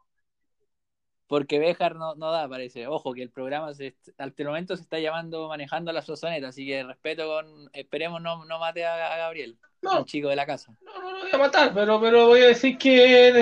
Porque 1.27 1.59
Béjar 1.59 1.97
no, 1.97 2.15
no 2.17 2.31
da, 2.31 2.47
parece. 2.47 2.87
Ojo, 2.87 3.15
que 3.15 3.23
el 3.23 3.31
programa 3.31 3.73
se, 3.73 3.97
al 4.19 4.35
momento 4.41 4.77
se 4.77 4.83
está 4.83 4.99
llamando 4.99 5.49
Manejando 5.49 5.91
a 5.91 5.95
la 5.95 6.03
Sozoneta, 6.03 6.49
así 6.49 6.67
que 6.67 6.85
respeto 6.85 7.27
con. 7.29 7.71
Esperemos 7.73 8.21
no, 8.21 8.45
no 8.45 8.59
mate 8.59 8.85
a, 8.85 9.17
Gabriel, 9.17 9.59
no, 9.81 10.01
el 10.01 10.05
chico 10.05 10.29
de 10.29 10.37
la 10.37 10.45
casa. 10.45 10.77
No, 10.83 11.01
no 11.01 11.13
lo 11.13 11.21
voy 11.21 11.31
a 11.33 11.39
matar, 11.39 11.73
pero, 11.73 11.99
pero 11.99 12.27
voy 12.27 12.43
a 12.43 12.49
decir 12.49 12.77
que 12.77 13.33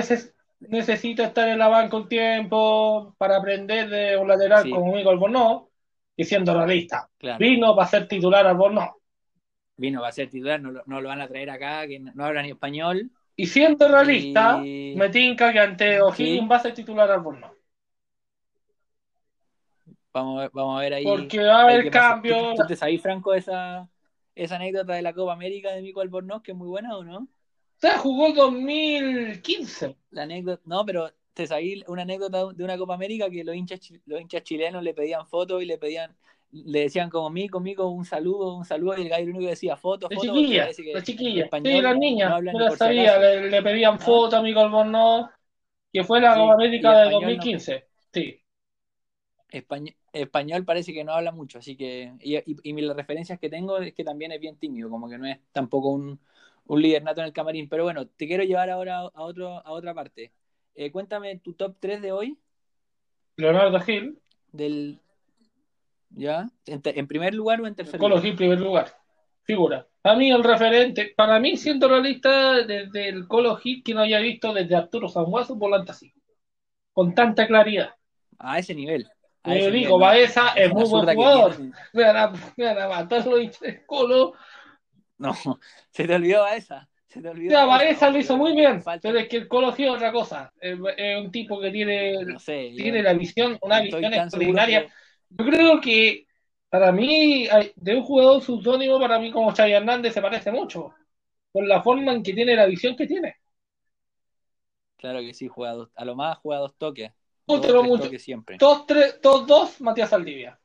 necesita 0.69 1.25
estar 1.25 1.47
en 1.47 1.59
la 1.59 1.67
banca 1.67 1.97
un 1.97 2.07
tiempo 2.07 3.15
para 3.17 3.37
aprender 3.37 3.89
de 3.89 4.17
un 4.17 4.27
lateral 4.27 4.69
como 4.69 4.93
Mico 4.93 5.09
Albornoz, 5.09 5.63
y 6.15 6.23
siendo 6.23 6.53
realista, 6.53 7.09
vino 7.37 7.75
para 7.75 7.87
ser 7.89 8.07
titular 8.07 8.45
Albornoz. 8.47 8.91
Vino 9.77 9.99
para 9.99 10.11
ser 10.11 10.29
titular, 10.29 10.61
no, 10.61 11.01
lo 11.01 11.07
van 11.09 11.21
a 11.21 11.27
traer 11.27 11.49
acá, 11.49 11.85
que 11.87 11.99
no, 11.99 12.25
habla 12.25 12.41
ni 12.41 12.51
español. 12.51 13.11
Y 13.35 13.47
siendo 13.47 13.87
realista, 13.87 14.57
me 14.57 15.09
tinca 15.09 15.51
que 15.51 15.59
ante 15.59 16.01
O'Higgins 16.01 16.49
va 16.49 16.55
a 16.55 16.59
ser 16.59 16.73
titular 16.73 17.11
Albornoz. 17.11 17.51
Vamos 20.13 20.37
a 20.37 20.41
ver, 20.43 20.51
vamos 20.53 20.77
a 20.77 20.81
ver 20.81 20.93
ahí. 20.93 21.03
Porque 21.03 21.43
va 21.43 21.59
a 21.59 21.63
haber 21.63 21.89
cambio. 21.89 22.53
¿Tú, 22.55 22.65
te 22.65 22.77
sabes, 22.77 23.01
Franco, 23.01 23.33
esa, 23.33 23.89
esa 24.33 24.55
anécdota 24.55 24.93
de 24.93 25.01
la 25.01 25.11
Copa 25.11 25.33
América 25.33 25.73
de 25.73 25.81
Mico 25.81 25.99
Albornoz, 25.99 26.41
que 26.41 26.51
es 26.51 26.57
muy 26.57 26.69
buena 26.69 26.95
o 26.95 27.03
no? 27.03 27.27
Sea, 27.77 27.97
jugó 27.97 28.31
2015. 28.31 29.95
La 30.11 30.23
anécdota, 30.23 30.61
no, 30.65 30.85
pero 30.85 31.11
te 31.33 31.45
sabes 31.45 31.83
una 31.87 32.03
anécdota 32.03 32.53
de 32.53 32.63
una 32.63 32.77
Copa 32.77 32.93
América 32.93 33.29
que 33.29 33.43
los 33.43 33.55
hinchas, 33.55 33.79
los 34.05 34.21
hinchas 34.21 34.43
chilenos 34.43 34.81
le 34.81 34.93
pedían 34.93 35.27
fotos 35.27 35.61
y 35.61 35.65
le 35.65 35.77
pedían, 35.77 36.15
le 36.51 36.81
decían 36.81 37.09
como 37.09 37.29
Mico, 37.29 37.59
Mico, 37.59 37.87
un 37.89 38.05
saludo, 38.05 38.55
un 38.55 38.63
saludo, 38.63 38.97
y 38.97 39.01
el 39.01 39.09
gallo 39.09 39.29
único 39.29 39.49
decía 39.49 39.75
fotos, 39.75 40.09
fotos. 40.13 40.33
Chiquilla, 40.33 40.69
la 40.93 41.03
chiquilla, 41.03 41.49
sí, 41.51 41.81
las 41.81 41.97
niñas, 41.97 42.41
no 42.41 42.71
sabía, 42.71 43.19
le, 43.19 43.61
pedían 43.61 43.99
fotos 43.99 44.39
a 44.39 44.41
Mico 44.41 44.61
Albornoz, 44.61 45.29
que 45.91 46.03
fue 46.05 46.21
la 46.21 46.35
Copa 46.35 46.53
América 46.53 46.97
de 46.99 47.11
2015, 47.11 47.85
sí. 48.13 48.41
Español, 49.49 49.95
español 50.11 50.65
parece 50.65 50.93
que 50.93 51.03
no 51.03 51.13
habla 51.13 51.31
mucho, 51.31 51.59
así 51.59 51.77
que. 51.77 52.13
Y, 52.19 52.37
y, 52.45 52.81
las 52.81 52.95
referencias 52.95 53.39
que 53.39 53.49
tengo 53.49 53.77
es 53.77 53.93
que 53.93 54.03
también 54.03 54.31
es 54.31 54.39
bien 54.39 54.57
tímido, 54.57 54.89
como 54.89 55.07
que 55.07 55.17
no 55.17 55.25
es 55.27 55.39
tampoco 55.53 55.89
un, 55.89 56.19
un 56.65 56.81
líder 56.81 57.03
nato 57.03 57.21
en 57.21 57.27
el 57.27 57.33
camarín. 57.33 57.69
Pero 57.69 57.83
bueno, 57.83 58.07
te 58.07 58.27
quiero 58.27 58.43
llevar 58.43 58.69
ahora 58.69 58.99
a, 58.99 59.23
otro, 59.23 59.65
a 59.65 59.71
otra 59.71 59.93
parte. 59.93 60.31
Eh, 60.73 60.91
cuéntame 60.91 61.37
tu 61.39 61.53
top 61.53 61.75
3 61.79 62.01
de 62.01 62.11
hoy. 62.11 62.37
Leonardo 63.37 63.79
Gil. 63.79 64.19
Del. 64.51 64.99
¿Ya? 66.09 66.49
¿En, 66.65 67.07
primer 67.07 67.33
lugar 67.33 67.59
o 67.61 67.67
en 67.67 67.75
tercer 67.75 67.99
Colo 67.99 68.21
Gil, 68.21 68.35
primer 68.35 68.59
lugar. 68.59 68.93
Figura. 69.43 69.85
A 70.03 70.15
mí 70.15 70.31
el 70.31 70.43
referente, 70.43 71.13
para 71.15 71.39
mí 71.39 71.57
siendo 71.57 71.87
realista 71.87 72.63
desde 72.63 73.09
el 73.09 73.27
Colo 73.27 73.55
Gil 73.57 73.83
que 73.83 73.93
no 73.93 74.01
haya 74.01 74.19
visto 74.19 74.53
desde 74.53 74.75
Arturo 74.75 75.09
Sanguazo 75.09 75.55
volante 75.55 75.91
así. 75.91 76.13
Con 76.93 77.13
tanta 77.13 77.45
claridad. 77.47 77.95
A 78.37 78.59
ese 78.59 78.73
nivel. 78.73 79.07
Yo 79.45 79.69
digo, 79.69 79.99
Baeza 79.99 80.49
es 80.55 80.73
muy 80.73 80.89
buen 80.89 81.15
jugador. 81.15 81.55
Me 81.93 82.03
van, 82.03 82.17
a, 82.17 82.83
a 82.83 82.87
matar 82.87 83.25
los 83.27 83.59
Colo. 83.85 84.33
No, 85.17 85.33
se 85.89 86.05
te 86.05 86.15
olvidó 86.15 86.41
Baeza. 86.41 86.87
Se 87.07 87.21
te 87.21 87.29
olvidó. 87.29 87.51
Ya, 87.51 87.65
Baeza 87.65 88.09
lo 88.09 88.17
hizo 88.17 88.37
muy 88.37 88.53
bien. 88.53 88.83
Pero 89.01 89.19
es 89.19 89.27
que 89.27 89.37
el 89.37 89.47
Colo 89.47 89.73
es 89.73 89.89
otra 89.89 90.11
cosa. 90.11 90.51
Es, 90.59 90.77
un 90.77 91.31
tipo 91.31 91.59
que 91.59 91.71
tiene, 91.71 92.17
tiene 92.75 93.01
la 93.01 93.13
visión, 93.13 93.57
una 93.61 93.79
visión 93.79 94.13
extraordinaria. 94.13 94.87
Yo 95.29 95.45
creo 95.45 95.81
que 95.81 96.25
para 96.69 96.91
mí, 96.91 97.47
de 97.75 97.95
un 97.95 98.03
jugador 98.03 98.41
subdónimo, 98.41 98.99
para 98.99 99.19
mí 99.19 99.31
como 99.31 99.53
Chay 99.53 99.71
Hernández 99.71 100.13
se 100.13 100.21
parece 100.21 100.51
mucho. 100.51 100.93
Por 101.51 101.65
la 101.65 101.81
forma 101.81 102.11
en 102.11 102.21
que 102.21 102.33
tiene 102.33 102.55
la 102.55 102.65
visión 102.65 102.97
que 102.97 103.07
tiene. 103.07 103.37
Claro 104.97 105.19
que 105.21 105.33
sí, 105.33 105.47
jugador. 105.47 105.91
A 105.95 106.03
lo 106.03 106.15
más 106.15 106.37
juega 106.39 106.61
dos 106.61 106.75
toques. 106.75 107.11
Dos, 107.47 107.61
siempre. 108.21 108.57
Dos, 108.59 108.85
tres, 108.87 109.19
dos, 109.21 109.45
dos, 109.45 109.79
Matías 109.79 110.09
Saldivia. 110.09 110.59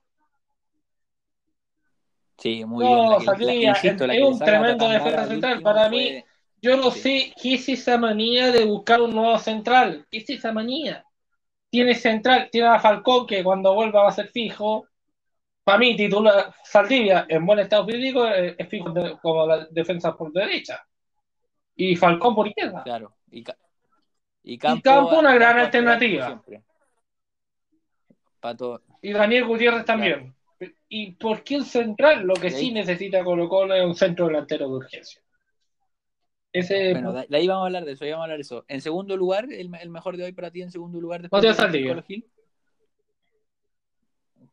Sí, 2.40 2.64
muy 2.64 2.86
bien. 2.86 3.20
Saldivia 3.20 3.72
es, 3.72 4.22
un 4.22 4.38
tremendo 4.38 4.88
defensa 4.88 5.26
central. 5.26 5.62
Para 5.62 5.90
mí, 5.90 6.24
yo 6.62 6.76
no 6.76 6.90
sé 6.90 7.34
qué 7.40 7.54
es 7.54 7.68
esa 7.68 7.98
manía 7.98 8.50
de 8.50 8.64
buscar 8.64 9.02
un 9.02 9.14
nuevo 9.14 9.38
central. 9.38 10.06
¿Qué 10.10 10.18
es 10.18 10.30
esa 10.30 10.50
manía? 10.50 11.04
Tiene 11.68 11.94
central, 11.94 12.48
tiene 12.50 12.68
a 12.68 12.80
Falcón 12.80 13.26
que 13.26 13.44
cuando 13.44 13.74
vuelva 13.74 14.04
va 14.04 14.08
a 14.08 14.12
ser 14.12 14.28
fijo. 14.28 14.88
Para 15.62 15.76
mí, 15.76 15.94
titular 15.94 16.54
Saldivia 16.64 17.26
en 17.28 17.44
buen 17.44 17.58
estado 17.58 17.86
físico 17.86 18.26
es, 18.26 18.56
fijo 18.68 18.94
como 19.20 19.46
la 19.46 19.66
defensa 19.66 20.16
por 20.16 20.32
derecha. 20.32 20.82
Y 21.76 21.94
Falcón 21.94 22.34
por 22.34 22.48
izquierda. 22.48 22.82
Claro. 22.82 23.12
Y, 23.30 23.44
y 24.44 24.58
Campo, 24.58 25.18
una 25.18 25.34
gran 25.34 25.58
alternativa. 25.58 26.42
Y 29.02 29.12
Daniel 29.12 29.44
Gutiérrez 29.44 29.84
también. 29.84 30.34
¿Y 30.88 31.12
por 31.12 31.42
qué 31.42 31.56
el 31.56 31.64
central? 31.64 32.24
Lo 32.24 32.34
que 32.34 32.50
sí 32.50 32.70
necesita 32.72 33.24
Colo 33.24 33.48
Colo 33.48 33.74
es 33.74 33.84
un 33.84 33.94
centro 33.94 34.26
delantero 34.26 34.68
de 34.68 34.74
urgencia. 34.74 35.22
Ese... 36.52 36.92
Bueno, 36.92 37.12
de 37.12 37.36
ahí 37.36 37.46
vamos 37.46 37.62
a 37.62 37.66
hablar 37.66 37.84
de 37.84 37.92
eso, 37.92 38.04
ahí 38.04 38.10
vamos 38.10 38.22
a 38.22 38.24
hablar 38.24 38.38
de 38.38 38.42
eso. 38.42 38.64
En 38.68 38.80
segundo 38.80 39.16
lugar, 39.16 39.46
el, 39.50 39.70
mejor 39.90 40.16
de 40.16 40.24
hoy 40.24 40.32
para 40.32 40.50
ti 40.50 40.62
en 40.62 40.70
segundo 40.70 41.00
lugar 41.00 41.22
después 41.22 41.42
de 41.42 42.02
Gil. 42.06 42.26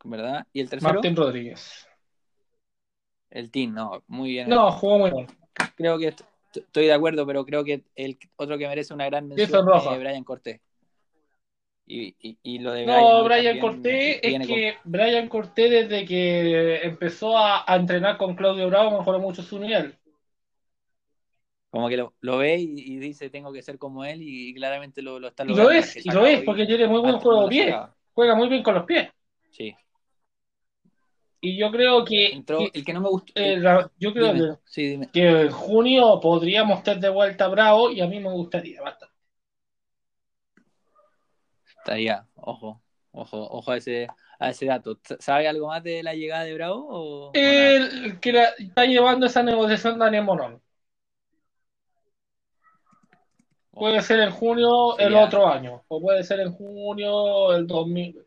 ¿Verdad? 0.04 0.46
¿Y 0.54 0.62
el 0.62 0.70
tercero? 0.70 0.94
Martín 0.94 1.16
Rodríguez. 1.16 1.88
El 3.30 3.52
team, 3.52 3.74
no, 3.74 4.04
muy 4.08 4.30
bien. 4.30 4.48
No, 4.48 4.72
jugó 4.72 5.00
muy 5.00 5.12
bien. 5.12 5.28
Creo 5.76 5.98
que 5.98 6.14
estoy 6.54 6.86
de 6.86 6.94
acuerdo, 6.94 7.26
pero 7.26 7.46
creo 7.46 7.64
que 7.64 7.84
el 7.96 8.18
otro 8.36 8.58
que 8.58 8.68
merece 8.68 8.94
una 8.94 9.06
gran 9.06 9.28
mención 9.28 9.68
es 9.76 10.00
Brian 10.00 10.24
Cortés. 10.24 10.62
Y, 11.90 12.60
lo 12.60 12.74
de 12.74 12.86
no, 12.86 13.24
Brian 13.24 13.60
Cortés 13.60 14.20
es 14.22 14.46
que 14.46 14.76
Brian 14.84 15.30
Cortés 15.30 15.70
desde 15.90 16.06
que 16.06 16.82
empezó 16.84 17.38
a, 17.38 17.64
entrenar 17.70 18.18
con 18.18 18.36
Claudio 18.36 18.68
Bravo 18.68 18.98
mejoró 18.98 19.20
mucho 19.20 19.42
su 19.42 19.58
nivel. 19.58 19.96
Como 21.70 21.88
que 21.88 21.96
lo, 21.96 22.38
ve 22.38 22.58
y, 22.60 22.98
dice 22.98 23.30
tengo 23.30 23.54
que 23.54 23.62
ser 23.62 23.78
como 23.78 24.04
él 24.04 24.20
y, 24.22 24.54
claramente 24.54 25.02
lo, 25.02 25.26
está 25.26 25.46
logrando. 25.46 25.72
Y 25.72 25.76
lo 25.76 25.80
es, 25.80 26.06
y 26.06 26.10
lo 26.10 26.26
es, 26.26 26.42
porque 26.44 26.66
tiene 26.66 26.88
muy 26.88 27.00
buen 27.00 27.20
juego 27.20 27.44
de 27.44 27.50
pie. 27.50 27.76
Juega 28.14 28.36
muy 28.36 28.50
bien 28.50 28.64
con 28.64 28.76
los 28.76 28.86
pies. 28.86 29.10
Sí. 29.52 29.74
Y 31.40 31.58
yo 31.58 31.72
creo 31.72 32.04
que, 32.04 32.44
el 32.74 32.84
que 32.84 32.94
no 32.94 33.00
me 33.00 33.10
gustó. 33.10 33.32
Eh, 33.36 33.62
yo 33.98 34.12
creo 34.12 34.60
que, 34.74 35.08
que 35.14 35.42
en 35.42 35.52
junio 35.52 36.20
podríamos 36.20 36.80
estar 36.80 37.00
de 37.00 37.10
vuelta 37.10 37.46
a 37.46 37.50
Bravo 37.50 37.92
y 37.92 38.02
a 38.02 38.08
mí 38.08 38.20
me 38.20 38.32
gustaría 38.32 38.82
bastante. 38.82 39.17
Estaría, 41.88 42.28
ojo, 42.36 42.82
ojo, 43.14 43.48
ojo 43.50 43.72
a 43.72 43.78
ese, 43.78 44.10
a 44.40 44.50
ese 44.50 44.66
dato. 44.66 45.00
¿Sabe 45.20 45.48
algo 45.48 45.68
más 45.68 45.82
de 45.82 46.04
la 46.04 46.14
llegada 46.16 46.44
de 46.44 46.54
Bravo? 46.54 47.32
el 47.34 48.20
que 48.20 48.44
está 48.58 48.84
llevando 48.84 49.26
esa 49.26 49.42
negociación 49.42 49.98
Daniel 49.98 50.26
Morón. 50.26 50.62
Puede 53.72 54.02
ser 54.02 54.20
en 54.20 54.32
junio 54.32 55.00
el 55.00 55.16
otro 55.16 55.48
año, 55.48 55.86
o 55.88 56.02
puede 56.02 56.26
ser 56.26 56.42
en 56.42 56.52
junio 56.52 57.56
el 57.56 57.66
2000, 57.66 58.22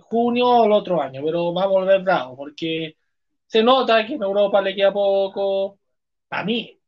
junio 0.00 0.64
el 0.64 0.72
otro 0.72 1.02
año, 1.02 1.20
pero 1.22 1.52
va 1.52 1.64
a 1.64 1.66
volver 1.66 2.00
Bravo, 2.00 2.34
porque 2.34 2.96
se 3.46 3.62
nota 3.62 4.06
que 4.06 4.14
en 4.14 4.22
Europa 4.22 4.62
le 4.62 4.74
queda 4.74 4.90
poco. 4.90 5.78
A 6.30 6.44
mí, 6.44 6.80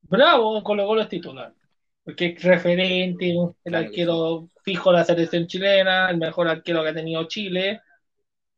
Bravo 0.00 0.62
con 0.62 0.78
los 0.78 1.02
es 1.02 1.08
titular 1.10 1.52
porque 2.04 2.34
es 2.36 2.42
referente, 2.42 3.34
el 3.64 3.74
arquero 3.74 4.48
fijo 4.62 4.92
la 4.92 5.04
selección 5.04 5.46
chilena, 5.46 6.10
el 6.10 6.16
mejor 6.16 6.48
arquero 6.48 6.82
que 6.82 6.90
ha 6.90 6.94
tenido 6.94 7.24
Chile. 7.28 7.80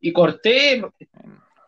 Y 0.01 0.13
Cortés, 0.13 0.83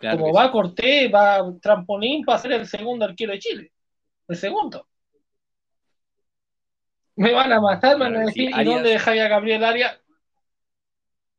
como 0.00 0.33
va 0.33 0.52
Cortés, 0.52 1.12
va 1.12 1.43
trampolín 1.61 2.25
para 2.25 2.38
ser 2.38 2.52
el 2.52 2.66
segundo 2.66 3.05
arquero 3.05 3.33
de 3.33 3.38
Chile. 3.38 3.73
El 4.28 4.37
segundo. 4.37 4.87
Me 7.16 7.33
van 7.33 7.52
a 7.52 7.61
matar, 7.61 7.97
me 7.97 8.05
van 8.05 8.16
a 8.16 8.26
decir, 8.26 8.50
¿y 8.55 8.64
dónde 8.64 8.90
dejáis 8.90 9.23
a 9.23 9.28
Gabriel 9.28 9.64
Arias? 9.64 9.99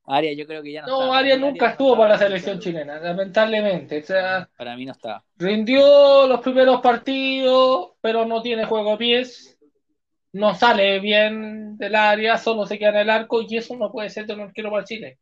Arias, 0.05 0.35
yo 0.37 0.47
creo 0.47 0.63
que 0.63 0.71
ya 0.71 0.81
no. 0.83 1.05
No, 1.05 1.13
Arias 1.13 1.37
nunca 1.37 1.71
estuvo 1.71 1.95
para 1.95 2.11
la 2.11 2.17
selección 2.17 2.59
chilena, 2.59 2.97
lamentablemente. 2.99 3.99
O 3.99 4.03
sea, 4.03 4.49
para 4.57 4.75
mí 4.75 4.85
no 4.85 4.93
está. 4.93 5.23
Rindió 5.37 6.25
los 6.27 6.39
primeros 6.39 6.81
partidos, 6.81 7.91
pero 8.01 8.25
no 8.25 8.41
tiene 8.41 8.65
juego 8.65 8.91
de 8.91 8.97
pies 8.97 9.56
no 10.37 10.55
sale 10.55 10.99
bien 10.99 11.77
del 11.77 11.95
área, 11.95 12.37
solo 12.37 12.65
se 12.65 12.77
queda 12.77 12.89
en 12.89 12.95
el 12.97 13.09
arco 13.09 13.41
y 13.41 13.57
eso 13.57 13.75
no 13.75 13.91
puede 13.91 14.09
ser 14.09 14.25
de 14.25 14.33
un 14.33 14.41
arquero 14.41 14.71
para 14.71 14.83
Chile. 14.83 15.19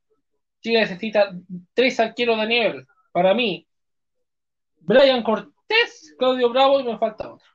Chile 0.62 0.82
necesita 0.82 1.32
tres 1.74 2.00
arqueros 2.00 2.40
de 2.40 2.48
nivel. 2.48 2.88
Para 3.12 3.34
mí, 3.34 3.66
Brian 4.80 5.24
Cortés, 5.24 6.16
Claudio 6.18 6.50
Bravo 6.50 6.80
y 6.80 6.84
me 6.84 6.98
falta 6.98 7.34
otro. 7.34 7.48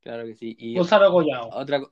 Claro 0.00 0.26
que 0.26 0.34
sí. 0.34 0.54
Y 0.58 0.76
Gonzalo 0.76 1.10
Collado. 1.10 1.50
A, 1.50 1.62
otro, 1.62 1.88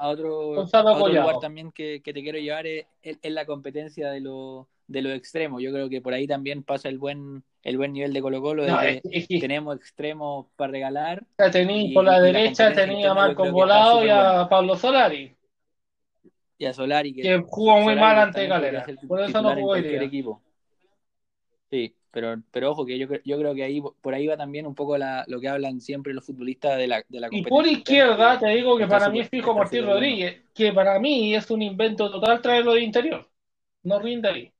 a 0.00 0.08
otro, 0.08 1.08
lugar 1.08 1.38
también 1.40 1.70
que, 1.70 2.00
te 2.04 2.12
quiero 2.12 2.38
llevar 2.38 2.66
es, 2.66 2.86
la 3.22 3.46
competencia 3.46 4.10
de 4.10 4.20
los 4.20 4.66
de 4.92 5.02
lo 5.02 5.10
extremos. 5.10 5.62
Yo 5.62 5.72
creo 5.72 5.88
que 5.88 6.00
por 6.00 6.14
ahí 6.14 6.26
también 6.26 6.62
pasa 6.62 6.88
el 6.88 6.98
buen 6.98 7.42
el 7.62 7.76
buen 7.76 7.92
nivel 7.92 8.12
de 8.12 8.20
Colo 8.20 8.42
Colo. 8.42 8.64
tenemos 9.40 9.76
extremos 9.76 10.46
para 10.56 10.72
regalar. 10.72 11.24
por 11.94 12.04
la 12.04 12.20
derecha 12.20 12.72
tenía 12.72 13.12
a 13.12 13.14
Marco 13.14 13.50
Volado 13.50 14.04
y 14.04 14.10
a 14.10 14.48
Pablo 14.48 14.76
Solari. 14.76 15.34
Y 16.58 16.64
a 16.64 16.72
Solari. 16.72 17.14
Que, 17.14 17.42
jugó 17.46 17.80
muy 17.80 17.96
mal 17.96 18.18
ante 18.18 18.46
Galera. 18.46 18.84
Por 19.06 19.20
eso 19.20 19.42
no 19.42 19.54
jugó 19.54 19.76
el 19.76 20.02
equipo. 20.02 20.42
Sí. 21.70 21.94
pero, 22.10 22.36
pero 22.50 22.72
ojo, 22.72 22.84
que 22.84 22.98
yo, 22.98 23.08
yo 23.24 23.38
creo 23.38 23.54
que 23.54 23.62
ahí 23.62 23.80
por 23.80 24.14
ahí 24.14 24.26
va 24.26 24.36
también 24.36 24.66
un 24.66 24.74
poco 24.74 24.98
la, 24.98 25.24
lo 25.26 25.40
que 25.40 25.48
hablan 25.48 25.80
siempre 25.80 26.12
los 26.12 26.26
futbolistas 26.26 26.76
de 26.76 26.86
la, 26.86 27.02
de 27.08 27.20
la 27.20 27.28
Y 27.30 27.42
por 27.44 27.66
izquierda, 27.66 28.38
te 28.38 28.48
digo 28.48 28.76
que 28.76 28.86
para 28.86 29.08
mí 29.08 29.20
es 29.20 29.30
fijo 29.30 29.54
Martín 29.54 29.86
Rodríguez, 29.86 30.42
que 30.52 30.72
para 30.72 30.98
mí 30.98 31.34
es 31.34 31.50
un 31.50 31.62
invento 31.62 32.10
total 32.10 32.42
traerlo 32.42 32.74
de 32.74 32.82
interior. 32.82 33.28
No 33.84 33.98
rinde 33.98 34.28
ahí. 34.28 34.52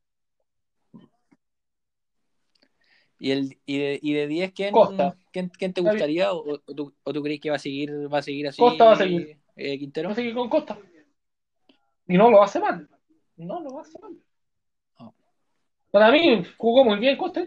¿Y, 3.22 3.30
el, 3.30 3.56
y, 3.66 3.78
de, 3.78 4.00
y 4.02 4.14
de 4.14 4.26
10 4.26 4.52
¿quién, 4.52 4.74
¿quién, 5.30 5.72
te 5.72 5.80
gustaría 5.80 6.32
o, 6.32 6.58
tú, 6.58 6.92
o, 7.04 7.12
tú, 7.12 7.22
crees 7.22 7.38
que 7.38 7.50
va 7.50 7.56
a 7.56 7.60
seguir, 7.60 8.12
va 8.12 8.18
a 8.18 8.22
seguir 8.22 8.48
así? 8.48 8.60
Costa 8.60 8.84
va 8.84 8.92
a 8.94 8.96
seguir. 8.96 9.38
Eh, 9.54 9.78
Quintero. 9.78 10.08
Va 10.08 10.12
a 10.12 10.16
seguir 10.16 10.34
con 10.34 10.48
Costa. 10.48 10.76
Y 12.08 12.14
no 12.14 12.32
lo 12.32 12.42
hace 12.42 12.58
mal. 12.58 12.88
No 13.36 13.60
lo 13.60 13.78
hace 13.78 13.96
mal. 14.00 15.12
Para 15.92 16.10
mí 16.10 16.42
jugó 16.56 16.84
muy 16.84 16.98
bien 16.98 17.16
Costa 17.16 17.46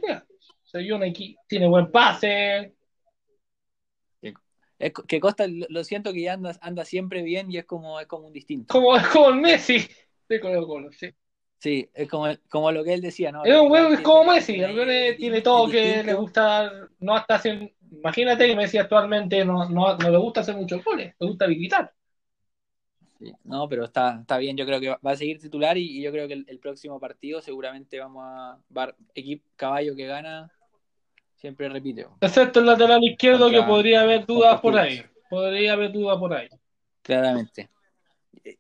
Se 0.64 0.80
vio 0.80 0.98
tiene 1.46 1.68
buen 1.68 1.92
pase. 1.92 2.74
Es 4.80 4.94
que 5.06 5.20
Costa 5.20 5.46
lo 5.50 5.84
siento 5.84 6.14
que 6.14 6.22
ya 6.22 6.34
anda, 6.34 6.58
anda 6.62 6.86
siempre 6.86 7.22
bien 7.22 7.52
y 7.52 7.58
es 7.58 7.66
como, 7.66 8.00
es 8.00 8.08
como 8.08 8.28
un 8.28 8.34
distinto. 8.34 8.72
Como, 8.72 8.96
es 8.96 9.06
como 9.08 9.28
el 9.28 9.42
Messi 9.42 9.86
de 10.30 10.40
Colo 10.40 10.66
Colo, 10.66 10.94
sí. 10.94 11.14
Sí, 11.58 11.90
es 11.94 12.10
como, 12.10 12.28
como 12.50 12.72
lo 12.72 12.84
que 12.84 12.94
él 12.94 13.02
decía, 13.02 13.32
¿no? 13.32 13.44
Es 13.44 13.60
un 13.60 13.72
huevo 13.72 13.94
es 13.94 14.02
como 14.02 14.32
Messi, 14.34 14.60
el 14.60 15.18
tiene 15.18 15.42
todo 15.42 15.70
que 15.70 16.04
le 16.04 16.14
gusta, 16.14 16.72
no 17.00 17.16
hasta 17.16 17.36
hacer, 17.36 17.74
imagínate 17.92 18.48
que 18.48 18.56
Messi 18.56 18.78
actualmente 18.78 19.44
no, 19.44 19.68
no, 19.70 19.98
no 19.98 20.10
le 20.10 20.18
gusta 20.18 20.42
hacer 20.42 20.56
muchos 20.56 20.84
goles, 20.84 21.16
le 21.20 21.28
gusta 21.28 21.48
visitar. 21.48 21.92
No, 23.44 23.68
pero 23.68 23.86
está, 23.86 24.20
está 24.22 24.38
bien, 24.38 24.58
yo 24.58 24.66
creo 24.66 24.80
que 24.80 24.90
va 24.90 25.12
a 25.12 25.16
seguir 25.16 25.40
titular 25.40 25.78
y, 25.78 26.02
yo 26.02 26.12
creo 26.12 26.28
que 26.28 26.34
el, 26.34 26.60
próximo 26.60 27.00
partido 27.00 27.42
seguramente 27.42 28.00
vamos 28.00 28.24
a 28.26 28.58
ver 28.70 28.96
equipo 29.14 29.48
caballo 29.56 29.96
que 29.96 30.06
gana, 30.06 30.52
siempre 31.36 31.70
repite. 31.70 32.06
Excepto 32.22 32.60
el 32.60 32.66
lateral 32.66 33.04
izquierdo 33.04 33.50
que 33.50 33.64
podría 33.64 34.02
haber 34.02 34.26
dudas 34.26 34.60
por 34.60 34.78
ahí, 34.78 35.02
podría 35.30 35.74
haber 35.74 35.92
dudas 35.92 36.18
por 36.18 36.34
ahí. 36.34 36.50
Claramente. 37.02 37.70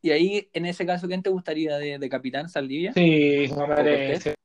Y 0.02 0.12
ahí, 0.12 0.50
en 0.54 0.66
ese 0.66 0.86
caso, 0.86 1.08
¿quién 1.08 1.24
te 1.24 1.30
gustaría 1.30 1.78
de, 1.78 2.10
capitán, 2.10 2.50
Saldivia? 2.50 2.94
Sí, 2.94 3.48
no 3.56 3.68
merece. 3.68 4.36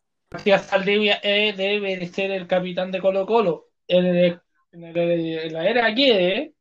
Saldivia 0.63 1.21
eh, 1.23 1.53
debe 1.57 1.97
de 1.97 2.07
ser 2.07 2.31
el 2.31 2.47
capitán 2.47 2.91
de 2.91 3.01
Colo 3.01 3.27
Colo. 3.27 3.69
En, 3.89 4.41
la 4.73 5.69
era 5.69 5.87
aquí 5.87 6.11
¿eh? 6.11 6.53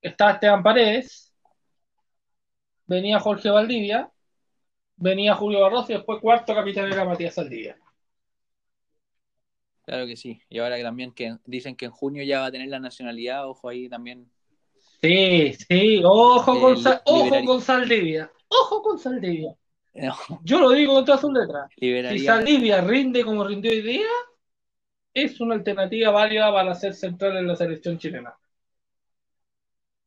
está 0.00 0.30
Esteban 0.30 0.62
Paredes 0.62 1.30
venía 2.90 3.20
Jorge 3.20 3.48
Valdivia, 3.50 4.10
venía 4.96 5.36
Julio 5.36 5.60
Barros 5.60 5.88
y 5.88 5.92
después 5.92 6.20
cuarto 6.20 6.52
capitán 6.52 6.92
era 6.92 7.04
Matías 7.04 7.34
Saldivia. 7.34 7.78
Claro 9.86 10.06
que 10.08 10.16
sí. 10.16 10.42
Y 10.48 10.58
ahora 10.58 10.76
que 10.76 10.82
también 10.82 11.12
que 11.12 11.36
dicen 11.44 11.76
que 11.76 11.84
en 11.84 11.92
junio 11.92 12.24
ya 12.24 12.40
va 12.40 12.46
a 12.46 12.50
tener 12.50 12.68
la 12.68 12.80
nacionalidad, 12.80 13.48
ojo 13.48 13.68
ahí 13.68 13.88
también. 13.88 14.28
Sí, 15.02 15.54
sí, 15.54 16.02
ojo, 16.04 16.60
con, 16.60 16.76
ojo 17.04 17.44
con 17.44 17.60
Saldivia. 17.60 18.30
Ojo 18.48 18.82
con 18.82 18.98
Saldivia. 18.98 19.54
Yo 20.42 20.60
lo 20.60 20.70
digo 20.70 20.94
con 20.94 21.04
todas 21.04 21.20
sus 21.20 21.32
letras. 21.32 21.70
Si 21.78 22.18
Saldivia 22.20 22.80
rinde 22.80 23.24
como 23.24 23.44
rindió 23.44 23.70
hoy 23.70 23.82
día, 23.82 24.06
es 25.14 25.40
una 25.40 25.54
alternativa 25.54 26.10
válida 26.10 26.52
para 26.52 26.74
ser 26.74 26.94
central 26.94 27.36
en 27.36 27.46
la 27.46 27.56
selección 27.56 27.98
chilena. 27.98 28.34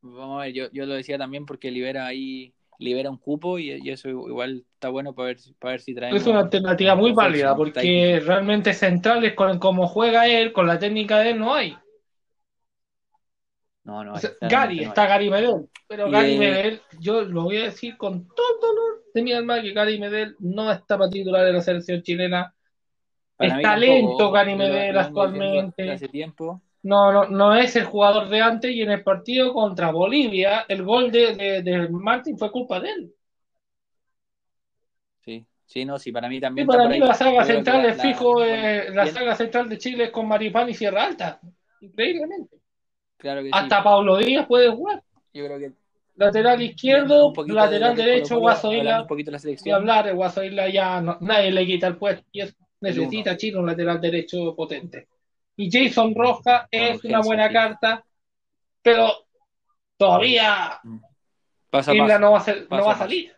Vamos 0.02 0.42
a 0.42 0.46
ver, 0.46 0.54
yo, 0.54 0.72
yo 0.72 0.86
lo 0.86 0.94
decía 0.94 1.18
también 1.18 1.46
porque 1.46 1.72
libera 1.72 2.06
ahí 2.06 2.54
libera 2.80 3.10
un 3.10 3.18
cupo 3.18 3.60
y, 3.60 3.72
eso 3.90 4.10
igual 4.10 4.66
está 4.74 4.90
bueno 4.90 5.14
para 5.14 5.28
ver, 5.28 5.38
para 5.60 5.72
ver 5.74 5.82
si 5.82 5.96
traemos. 5.96 6.22
Es 6.22 6.28
una 6.28 6.40
alternativa 6.40 6.96
muy 6.96 7.14
válida 7.14 7.56
porque 7.56 8.22
realmente 8.24 8.74
centrales 8.74 9.34
con 9.34 9.58
cómo 9.60 9.88
juega 9.88 10.28
él, 10.28 10.54
con 10.54 10.68
la 10.68 10.80
técnica 10.80 11.20
de 11.20 11.32
él, 11.32 11.40
no 11.40 11.54
hay. 11.54 11.78
No, 13.84 14.04
no. 14.04 14.14
Gary, 14.42 14.84
está 14.84 15.08
Gary 15.08 15.30
Medel, 15.30 15.68
pero 15.88 16.10
Gary 16.10 16.38
Medel, 16.38 16.82
yo 17.00 17.22
lo 17.24 17.44
voy 17.44 17.58
a 17.58 17.64
decir 17.66 17.98
con 17.98 18.28
todo 18.28 18.60
dolor 18.62 19.04
de 19.14 19.22
mi 19.22 19.34
alma 19.34 19.62
que 19.62 19.74
Gary 19.74 20.00
Medel 20.00 20.36
no 20.40 20.72
está 20.72 20.98
para 20.98 21.10
titular 21.10 21.46
de 21.46 21.54
la 21.54 21.62
selección 21.62 22.02
chilena. 22.02 22.54
es 23.40 23.62
talento 23.62 24.32
Gary 24.32 24.56
Medel 24.56 24.98
actualmente. 24.98 25.92
Hace 25.92 26.08
tiempo 26.08 26.62
no, 26.84 27.14
no, 27.14 27.30
no 27.30 27.56
es 27.56 27.76
el 27.78 27.86
jugador 27.86 28.28
de 28.28 28.42
antes 28.42 28.72
y 28.72 28.82
en 28.82 28.92
el 28.92 29.04
partido 29.04 29.54
contra 29.54 29.92
Bolivia 29.92 30.66
el 30.68 30.84
gol 30.84 31.12
de, 31.12 31.62
de, 31.64 31.90
Martín 31.90 32.38
fue 32.38 32.52
culpa 32.52 32.80
de 32.82 32.90
él. 32.90 33.14
Sí, 35.22 35.46
sí, 35.66 35.86
no, 35.86 35.98
sí, 35.98 36.12
para 36.12 36.28
mí 36.28 36.42
también. 36.42 36.68
para 36.68 36.88
mí 36.90 37.00
la 37.00 37.14
saga 37.14 37.46
central 37.46 37.86
es 37.86 38.02
fijo, 38.02 38.44
eh, 38.44 38.90
la, 38.94 39.08
saga 39.08 39.34
central 39.36 39.70
de 39.70 39.78
Chile 39.78 40.06
es 40.06 40.12
con 40.12 40.28
Maripán 40.28 40.70
y 40.70 40.74
Sierra 40.74 41.06
Alta, 41.06 41.40
increíblemente. 41.80 42.58
Claro 43.24 43.42
que 43.42 43.50
Hasta 43.52 43.84
Pablo 43.84 44.18
Díaz 44.18 44.46
puede 44.46 44.70
jugar. 44.70 45.02
Yo 45.34 45.46
creo 45.46 45.58
que 45.58 45.72
lateral 46.16 46.62
izquierdo, 46.62 47.34
lateral 47.48 47.96
derecho, 47.96 48.38
Guaso 48.38 48.72
Isla. 48.72 49.02
Un 49.02 49.08
poquito 49.08 49.32
la 49.32 49.40
selección. 49.40 49.70
Y 49.70 49.72
hablar, 49.72 50.14
Guaso 50.14 50.44
Isla 50.44 50.70
ya 50.70 51.02
no, 51.02 51.18
nadie 51.22 51.50
le 51.50 51.66
quita 51.66 51.88
el 51.88 51.98
puesto 51.98 52.24
y 52.32 52.44
necesita 52.82 53.36
Chile 53.36 53.58
un 53.58 53.66
lateral 53.66 54.00
derecho 54.00 54.56
potente 54.56 55.08
y 55.56 55.70
Jason 55.72 56.14
Roja 56.16 56.68
es 56.72 57.04
una 57.04 57.22
buena 57.22 57.52
carta, 57.52 58.04
pero 58.82 59.14
todavía 59.98 60.80
pasa, 61.70 61.94
no 61.94 62.32
va 62.32 62.40
a, 62.40 62.56
no 62.70 62.86
va 62.86 62.94
a 62.94 62.98
salir. 62.98 63.36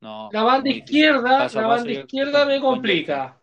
la 0.00 0.42
banda 0.42 0.70
izquierda, 0.70 1.48
la 1.48 1.66
banda 1.66 1.92
izquierda 1.92 2.44
me 2.44 2.60
complica. 2.60 3.40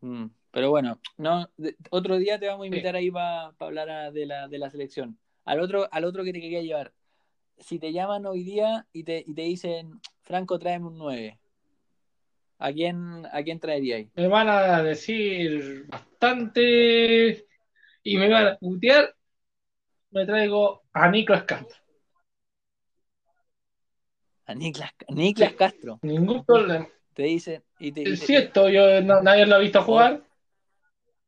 Mm, 0.00 0.26
pero 0.54 0.70
bueno, 0.70 1.00
no, 1.16 1.50
otro 1.90 2.16
día 2.16 2.38
te 2.38 2.46
vamos 2.46 2.62
a 2.62 2.66
invitar 2.68 2.94
ahí 2.94 3.10
para 3.10 3.52
hablar 3.58 4.12
de, 4.12 4.24
la, 4.24 4.46
de 4.46 4.58
la 4.58 4.70
selección. 4.70 5.18
Al 5.44 5.58
otro, 5.58 5.88
al 5.90 6.04
otro 6.04 6.22
que 6.22 6.32
te 6.32 6.40
quería 6.40 6.62
llevar. 6.62 6.92
Si 7.58 7.80
te 7.80 7.92
llaman 7.92 8.24
hoy 8.24 8.44
día 8.44 8.86
y 8.92 9.02
te, 9.02 9.24
y 9.26 9.34
te 9.34 9.42
dicen, 9.42 10.00
Franco, 10.22 10.60
tráeme 10.60 10.86
un 10.86 10.96
9, 10.98 11.40
¿A 12.58 12.72
quién, 12.72 13.26
a 13.32 13.42
quién 13.42 13.58
traería 13.58 13.96
ahí? 13.96 14.08
Me 14.14 14.28
van 14.28 14.48
a 14.48 14.80
decir 14.80 15.86
bastante 15.88 17.44
y 18.04 18.16
me 18.16 18.28
van 18.28 18.46
a 18.46 18.56
putear. 18.56 19.12
Me 20.12 20.24
traigo 20.24 20.84
a 20.92 21.10
Niklas 21.10 21.42
Castro. 21.42 21.76
A 24.46 24.54
Niklas, 24.54 24.92
Niklas 25.08 25.54
Castro. 25.54 25.98
Ningún 26.02 26.44
problema. 26.44 26.86
Te 27.12 27.24
dice. 27.24 27.64
Y 27.80 27.90
te, 27.90 28.08
es 28.08 28.20
cierto, 28.20 28.68
yo 28.68 29.00
nadie 29.02 29.46
lo 29.46 29.56
ha 29.56 29.58
visto 29.58 29.82
jugar. 29.82 30.22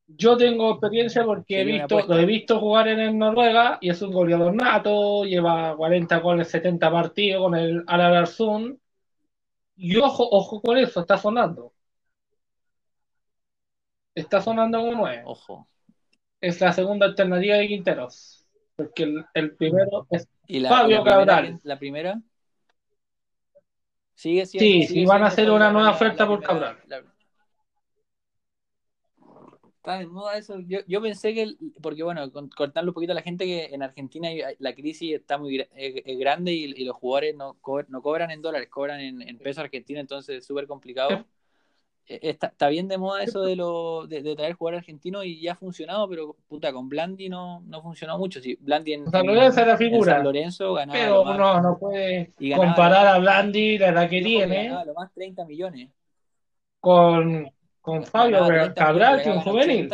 Yo 0.09 0.37
tengo 0.37 0.71
experiencia 0.71 1.25
porque 1.25 1.61
he 1.61 1.65
visto, 1.65 2.07
lo 2.07 2.19
he 2.19 2.25
visto 2.25 2.61
jugar 2.61 2.89
en 2.89 3.01
el 3.01 3.19
Noruega 3.19 3.79
y 3.81 3.91
es 3.91 4.01
un 4.03 4.13
goleador 4.13 4.55
nato, 4.55 5.25
lleva 5.25 5.77
40 5.77 6.19
goles, 6.19 6.49
70 6.49 6.91
partidos 6.91 7.43
con 7.43 7.55
el 7.57 7.83
Alararzun 7.87 8.81
y 9.77 9.97
ojo, 9.97 10.27
ojo 10.31 10.61
con 10.63 10.79
eso, 10.79 11.01
está 11.01 11.19
sonando. 11.19 11.73
Está 14.15 14.41
sonando 14.41 14.79
como 14.79 14.93
nueve. 14.93 15.23
Ojo. 15.27 15.69
Es 16.41 16.61
la 16.61 16.73
segunda 16.73 17.07
alternativa 17.07 17.57
de 17.57 17.69
Quinteros. 17.69 18.47
Porque 18.75 19.13
el, 19.35 19.57
primero 19.57 20.07
es 20.11 20.29
Fabio 20.67 21.03
Cabral. 21.05 21.61
¿La 21.63 21.79
primera? 21.79 22.21
Sigue 24.15 24.47
Sí, 24.47 24.85
sí, 24.85 25.05
van 25.05 25.23
a 25.23 25.27
hacer 25.27 25.51
una 25.51 25.71
nueva 25.71 25.91
oferta 25.91 26.27
por 26.27 26.43
Cabral. 26.43 26.79
Está 29.87 30.01
de 30.01 30.07
moda 30.09 30.37
eso. 30.37 30.59
Yo, 30.67 30.81
yo 30.89 31.01
pensé 31.01 31.33
que, 31.33 31.55
porque 31.81 32.03
bueno, 32.03 32.29
cortarle 32.57 32.91
un 32.91 32.95
poquito 32.95 33.13
a 33.13 33.15
la 33.15 33.23
gente 33.23 33.45
que 33.45 33.67
en 33.67 33.85
Argentina 33.85 34.29
la 34.59 34.75
crisis 34.75 35.15
está 35.15 35.39
muy 35.39 35.65
grande 36.19 36.53
y, 36.53 36.85
los 36.85 36.97
jugadores 36.97 37.37
no, 37.37 37.57
no 37.87 38.03
cobran 38.03 38.33
en 38.33 38.43
dólares, 38.43 38.69
cobran 38.69 38.99
en, 38.99 39.23
en 39.23 39.39
pesos 39.39 39.63
argentinos, 39.63 40.01
entonces 40.01 40.39
es 40.39 40.45
súper 40.45 40.67
complicado. 40.67 41.25
E, 42.05 42.19
está, 42.21 42.49
está, 42.49 42.67
bien 42.67 42.89
de 42.89 42.99
moda 42.99 43.23
eso 43.23 43.43
de, 43.43 43.55
lo, 43.55 44.09
de, 44.09 44.35
traer 44.35 44.55
jugadores 44.55 44.81
argentinos 44.83 45.25
y 45.25 45.41
ya 45.41 45.53
ha 45.53 45.57
funcionado, 45.57 46.09
pero 46.09 46.35
puta, 46.49 46.73
con 46.73 46.89
Blandi 46.89 47.29
no, 47.29 47.61
no 47.61 47.81
funcionó 47.81 48.19
mucho. 48.19 48.41
Si 48.41 48.57
Blandi 48.57 48.95
en, 48.95 49.09
San 49.09 49.25
Lorenzo 49.25 49.65
la 49.65 49.77
figura. 49.77 50.19
Lorenzo 50.21 50.75
ganaba 50.75 50.99
pero 50.99 51.23
uno 51.23 51.63
no 51.63 51.79
puede 51.79 52.33
comparar 52.57 53.07
a 53.07 53.19
Blandi, 53.21 53.79
la 53.79 53.91
edad 53.91 54.11
que 54.11 54.21
tiene. 54.21 54.69
lo 54.85 54.95
más 54.95 55.13
30 55.15 55.45
millones. 55.45 55.91
Con 56.81 57.49
con 57.87 58.05
Fabio 58.05 58.75
Cabral, 58.75 59.23
que 59.23 59.31
un 59.31 59.41
juvenil. 59.43 59.89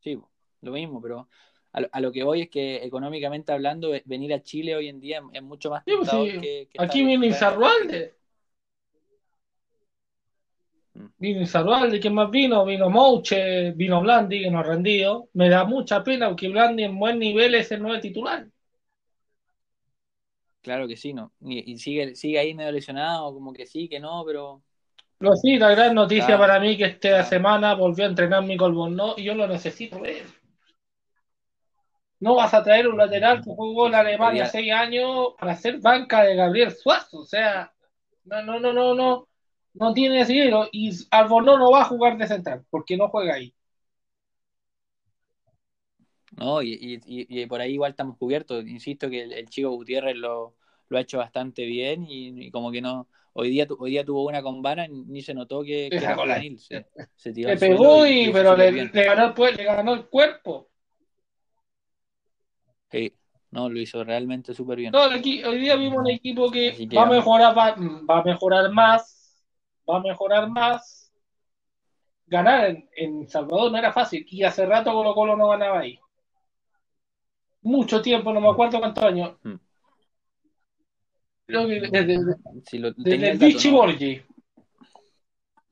Sí, 0.00 0.20
lo 0.62 0.72
mismo, 0.72 1.00
pero 1.00 1.28
a 1.70 2.00
lo, 2.00 2.10
que 2.10 2.24
voy 2.24 2.42
es 2.42 2.50
que 2.50 2.82
económicamente 2.82 3.52
hablando, 3.52 3.92
venir 4.04 4.34
a 4.34 4.42
Chile 4.42 4.74
hoy 4.74 4.88
en 4.88 4.98
día 4.98 5.22
es 5.32 5.42
mucho 5.44 5.70
más 5.70 5.84
pues 5.84 6.10
que, 6.10 6.68
Aquí 6.76 7.04
viene 7.04 7.28
Izarrualde. 7.28 8.16
Mm. 10.94 11.06
Vino 11.18 11.42
Izarrualde, 11.42 12.00
¿quién 12.00 12.14
más 12.14 12.30
vino? 12.32 12.64
Vino 12.64 12.90
Mouche, 12.90 13.70
vino 13.70 14.00
Blandi, 14.00 14.42
que 14.42 14.50
no 14.50 14.58
ha 14.58 14.64
rendido. 14.64 15.28
Me 15.34 15.48
da 15.48 15.64
mucha 15.64 16.02
pena 16.02 16.26
porque 16.28 16.48
Blandi 16.48 16.82
en 16.82 16.98
buen 16.98 17.20
nivel 17.20 17.54
es 17.54 17.70
el 17.70 17.80
nuevo 17.80 18.00
titular. 18.00 18.48
Claro 20.62 20.88
que 20.88 20.96
sí, 20.96 21.12
¿no? 21.12 21.32
Y, 21.42 21.78
sigue, 21.78 22.16
sigue 22.16 22.40
ahí 22.40 22.52
medio 22.52 22.72
lesionado, 22.72 23.32
como 23.32 23.52
que 23.52 23.66
sí, 23.66 23.88
que 23.88 24.00
no, 24.00 24.24
pero. 24.26 24.64
Pero 25.18 25.34
sí, 25.36 25.58
la 25.58 25.70
gran 25.70 25.94
noticia 25.94 26.36
para 26.36 26.60
mí 26.60 26.76
que 26.76 26.84
esta 26.84 27.24
semana 27.24 27.74
volvió 27.74 28.04
a 28.04 28.08
entrenar 28.08 28.44
mi 28.44 28.56
no 28.56 29.14
y 29.16 29.24
yo 29.24 29.34
lo 29.34 29.46
necesito 29.46 30.00
ver. 30.00 30.26
No 32.18 32.34
vas 32.34 32.54
a 32.54 32.62
traer 32.62 32.88
un 32.88 32.96
lateral 32.96 33.42
que 33.42 33.50
jugó 33.50 33.88
en 33.88 33.94
Alemania 33.94 34.46
seis 34.46 34.72
años 34.72 35.34
para 35.38 35.52
hacer 35.52 35.80
banca 35.80 36.22
de 36.22 36.34
Gabriel 36.34 36.72
Suazo. 36.72 37.20
O 37.20 37.26
sea, 37.26 37.72
no, 38.24 38.42
no, 38.42 38.58
no, 38.58 38.72
no, 38.72 38.94
no. 38.94 39.28
No 39.74 39.92
tiene 39.92 40.24
sentido. 40.24 40.68
Y 40.72 40.90
Albornoz 41.10 41.58
no 41.58 41.70
va 41.70 41.82
a 41.82 41.84
jugar 41.84 42.16
de 42.16 42.26
central 42.26 42.64
porque 42.70 42.96
no 42.96 43.08
juega 43.08 43.34
ahí. 43.34 43.54
No, 46.36 46.60
y, 46.62 47.46
por 47.48 47.60
ahí 47.60 47.72
igual 47.74 47.90
estamos 47.92 48.16
cubiertos. 48.18 48.66
Insisto 48.66 49.08
que 49.08 49.22
el, 49.22 49.48
chico 49.48 49.70
Gutiérrez 49.70 50.16
lo, 50.16 50.54
ha 50.90 51.00
hecho 51.00 51.18
bastante 51.18 51.64
bien 51.64 52.06
y, 52.08 52.50
como 52.50 52.70
que 52.70 52.82
no. 52.82 53.08
Hoy 53.38 53.50
día, 53.50 53.66
hoy 53.78 53.90
día 53.90 54.04
tuvo 54.04 54.26
una 54.26 54.42
con 54.42 54.62
Vara 54.62 54.86
ni 54.88 55.20
se 55.20 55.34
notó 55.34 55.62
que, 55.62 55.88
que 55.90 55.96
era 55.96 56.16
Se, 56.58 56.86
se 57.14 57.32
tiró 57.32 57.50
le 57.50 57.56
pegó 57.58 58.06
y, 58.06 58.32
pero 58.32 58.56
le, 58.56 58.70
ganó 58.88 59.34
el, 59.36 59.56
le 59.56 59.64
ganó 59.64 59.92
el 59.92 60.06
cuerpo. 60.06 60.68
Sí, 62.90 63.12
no, 63.50 63.68
lo 63.68 63.78
hizo 63.78 64.02
realmente 64.04 64.54
súper 64.54 64.78
bien. 64.78 64.92
No, 64.92 65.02
aquí, 65.02 65.44
hoy 65.44 65.58
día 65.58 65.76
vimos 65.76 65.98
un 65.98 66.10
equipo 66.10 66.50
que, 66.50 66.88
va 66.96 67.02
a 67.02 67.10
mejorar, 67.10 67.56
va, 67.56 68.18
a 68.18 68.24
mejorar 68.24 68.72
más, 68.72 69.44
va 69.88 69.98
a 69.98 70.00
mejorar 70.00 70.48
más. 70.48 71.12
Ganar 72.26 72.70
en, 72.70 72.88
en 72.96 73.28
Salvador 73.28 73.70
no 73.70 73.78
era 73.78 73.92
fácil 73.92 74.26
y 74.28 74.42
hace 74.42 74.64
rato 74.66 74.92
Colo 74.92 75.14
Colo 75.14 75.36
no 75.36 75.48
ganaba 75.48 75.80
ahí 75.80 76.00
mucho 77.66 78.00
tiempo, 78.00 78.32
no 78.32 78.40
me 78.40 78.48
acuerdo 78.48 78.78
cuántos 78.78 79.04
años. 79.04 79.32
Mm. 79.42 79.54
Creo 81.46 81.68
que 81.68 81.80
desde, 81.80 82.18
desde, 82.96 83.30
el 83.30 83.38
Vichy 83.38 83.70
Borgi. 83.70 84.22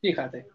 Fíjate. 0.00 0.46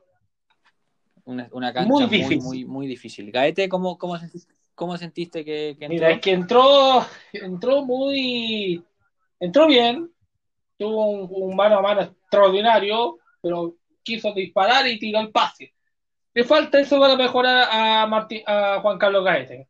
Una, 1.26 1.50
una 1.52 1.74
cancha 1.74 1.90
muy 1.90 2.06
difícil. 2.06 2.42
Muy, 2.42 2.66
muy, 2.66 2.88
difícil. 2.88 3.32
Gaete, 3.32 3.68
¿cómo, 3.68 3.98
cómo, 3.98 4.18
sentiste, 4.18 4.54
cómo 4.74 4.98
sentiste 4.98 5.44
que, 5.44 5.72
entró? 5.72 5.90
Mira, 5.90 6.12
es 6.12 6.22
que 6.22 6.32
entró, 6.32 7.06
entró 7.34 7.86
muy. 7.86 8.84
Entró 9.40 9.68
bien. 9.68 10.10
Tuvo 10.78 11.28
un, 11.28 11.56
mano 11.56 11.80
a 11.80 11.82
mano 11.82 12.02
extraordinario, 12.02 13.18
pero 13.42 13.76
quiso 14.02 14.34
disparar 14.34 14.88
y 14.88 14.98
tiró 14.98 15.20
el 15.20 15.32
pase. 15.32 15.74
Le 16.34 16.46
falta 16.46 16.80
eso 16.80 16.98
para 17.00 17.18
mejorar 17.18 17.68
a, 17.70 18.04
a 18.04 18.82
Juan 18.82 18.98
Carlos 18.98 19.26
Gaete. 19.26 19.68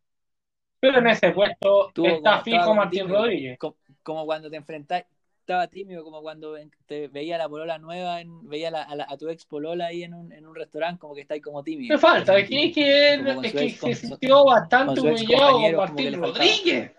Pero 0.80 1.00
en 1.00 1.08
ese 1.08 1.32
puesto 1.32 1.92
está 2.04 2.42
fijo 2.42 2.74
Martín 2.74 3.10
Rodríguez. 3.10 3.58
Como, 4.04 4.26
cuando 4.26 4.50
te 4.50 4.56
enfrentas, 4.56 5.06
estaba 5.50 5.68
tímido, 5.68 6.04
como 6.04 6.22
cuando 6.22 6.56
te 6.86 7.08
veía 7.08 7.36
la 7.36 7.50
polola 7.50 7.80
nueva, 7.80 8.22
en, 8.22 8.48
veía 8.48 8.70
a, 8.70 9.18
tu 9.18 9.30
ex 9.30 9.46
polola 9.46 9.88
ahí 9.88 10.04
en 10.04 10.14
un, 10.14 10.32
en 10.32 10.46
un 10.46 10.54
restaurante, 10.54 11.00
como 11.00 11.16
que 11.16 11.22
estáis 11.22 11.42
como 11.42 11.64
tímido. 11.64 11.96
Me 11.96 12.00
falta, 12.00 12.38
es 12.38 12.48
que, 12.48 12.66
es 12.66 13.52
que, 13.52 13.70
se 13.72 13.96
sintió 13.96 14.46
bastante 14.46 15.02
humillado 15.02 15.60
con 15.60 15.76
Martín 15.76 16.22
Rodríguez. 16.22 16.92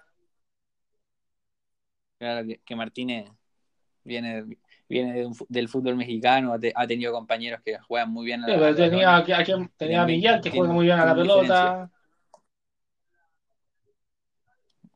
Claro, 2.18 2.48
que, 2.64 2.74
Martínez 2.76 3.30
viene, 4.02 4.44
viene 4.88 5.30
del 5.48 5.68
fútbol 5.68 5.94
mexicano, 5.94 6.52
ha 6.74 6.86
tenido 6.88 7.12
compañeros 7.12 7.60
que 7.64 7.78
juegan 7.78 8.10
muy 8.10 8.26
bien. 8.26 8.42
A 8.42 8.48
la, 8.48 8.74
tenía, 8.74 9.16
a, 9.16 9.24
tenía 9.76 10.02
a 10.02 10.40
que 10.40 10.50
juega 10.50 10.72
muy 10.72 10.86
bien 10.86 10.98
a 10.98 11.04
la 11.04 11.14
pelota. 11.14 11.90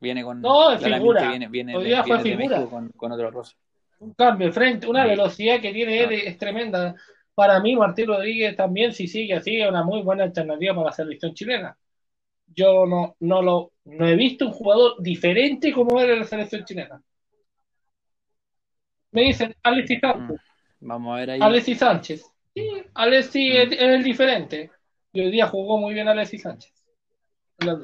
Viene 0.00 0.22
con. 0.22 0.40
No, 0.40 0.78
figura. 0.78 1.28
Viene, 1.28 1.48
viene, 1.48 1.76
Hoy 1.76 1.85
día 1.85 2.04
fue 2.04 2.20
figura. 2.20 2.64
Con, 2.66 2.88
con, 2.90 3.12
otro 3.12 3.30
rosa. 3.30 3.57
Un 4.00 4.12
cambio 4.14 4.52
frente, 4.52 4.87
una 4.87 5.07
velocidad 5.07 5.61
que 5.61 5.72
tiene 5.72 6.02
él 6.02 6.12
es 6.12 6.37
tremenda. 6.37 6.94
Para 7.35 7.59
mí, 7.61 7.74
Martín 7.74 8.07
Rodríguez 8.07 8.54
también, 8.54 8.92
si 8.92 9.09
sigue 9.09 9.35
así, 9.35 9.61
es 9.61 9.68
una 9.68 9.83
muy 9.83 10.02
buena 10.02 10.24
alternativa 10.24 10.74
para 10.74 10.87
la 10.87 10.92
selección 10.92 11.35
chilena. 11.35 11.76
Yo 12.46 12.87
no, 12.87 13.16
no, 13.20 13.42
lo, 13.42 13.72
no 13.85 14.07
he 14.07 14.14
visto 14.14 14.46
un 14.46 14.52
jugador 14.52 15.02
diferente 15.02 15.72
como 15.72 16.00
en 16.00 16.20
la 16.20 16.24
selección 16.24 16.64
chilena. 16.64 17.02
Me 19.11 19.22
dicen 19.22 19.54
Alexis 19.62 20.00
Sánchez. 20.00 20.40
Mm, 20.80 20.88
vamos 20.88 21.14
a 21.14 21.20
ver 21.20 21.30
ahí. 21.30 21.40
Alexis 21.40 21.78
Sánchez. 21.78 22.24
Sí, 22.54 22.68
Alexis 22.94 23.54
mm. 23.54 23.72
es, 23.72 23.80
el 23.80 24.02
diferente. 24.02 24.70
Y 25.12 25.20
hoy 25.20 25.30
día 25.30 25.46
jugó 25.46 25.78
muy 25.78 25.94
bien 25.94 26.09
Alexis 26.09 26.42
Sánchez. 26.42 26.72
La 27.59 27.80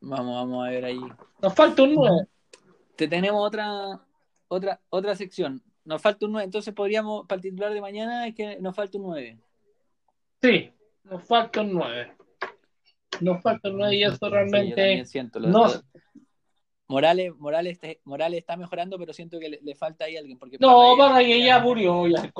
Vamos, 0.00 0.34
vamos 0.34 0.66
a 0.66 0.70
ver 0.70 0.84
ahí. 0.84 1.00
Nos 1.42 1.54
falta 1.54 1.82
un 1.82 1.94
9. 1.94 2.26
Te 2.96 3.08
tenemos 3.08 3.46
otra, 3.46 4.00
otra, 4.48 4.80
otra 4.88 5.14
sección. 5.16 5.62
Nos 5.84 6.00
falta 6.00 6.26
un 6.26 6.32
9. 6.32 6.44
Entonces 6.44 6.74
podríamos, 6.74 7.26
para 7.26 7.36
el 7.36 7.42
titular 7.42 7.72
de 7.72 7.80
mañana, 7.80 8.26
es 8.26 8.34
que 8.34 8.60
nos 8.60 8.74
falta 8.74 8.98
un 8.98 9.04
9. 9.04 9.38
Sí, 10.42 10.70
nos 11.04 11.24
falta 11.24 11.60
un 11.60 11.72
9. 11.72 12.12
Nos 13.20 13.42
falta 13.42 13.68
un 13.68 13.78
9 13.78 13.96
y 13.96 14.04
eso 14.04 14.28
realmente. 14.28 15.04
siento, 15.06 15.40
no... 15.40 15.68
Morales, 16.88 17.36
Morales, 17.36 17.80
Morales 18.04 18.38
está 18.38 18.56
mejorando, 18.56 18.96
pero 18.98 19.12
siento 19.12 19.40
que 19.40 19.58
le, 19.60 19.74
falta 19.74 20.04
ahí 20.04 20.16
alguien. 20.16 20.38
Porque 20.38 20.56
no, 20.60 20.94
Parragué 20.96 21.44
ya 21.44 21.58
murió, 21.58 22.06
ya, 22.06 22.30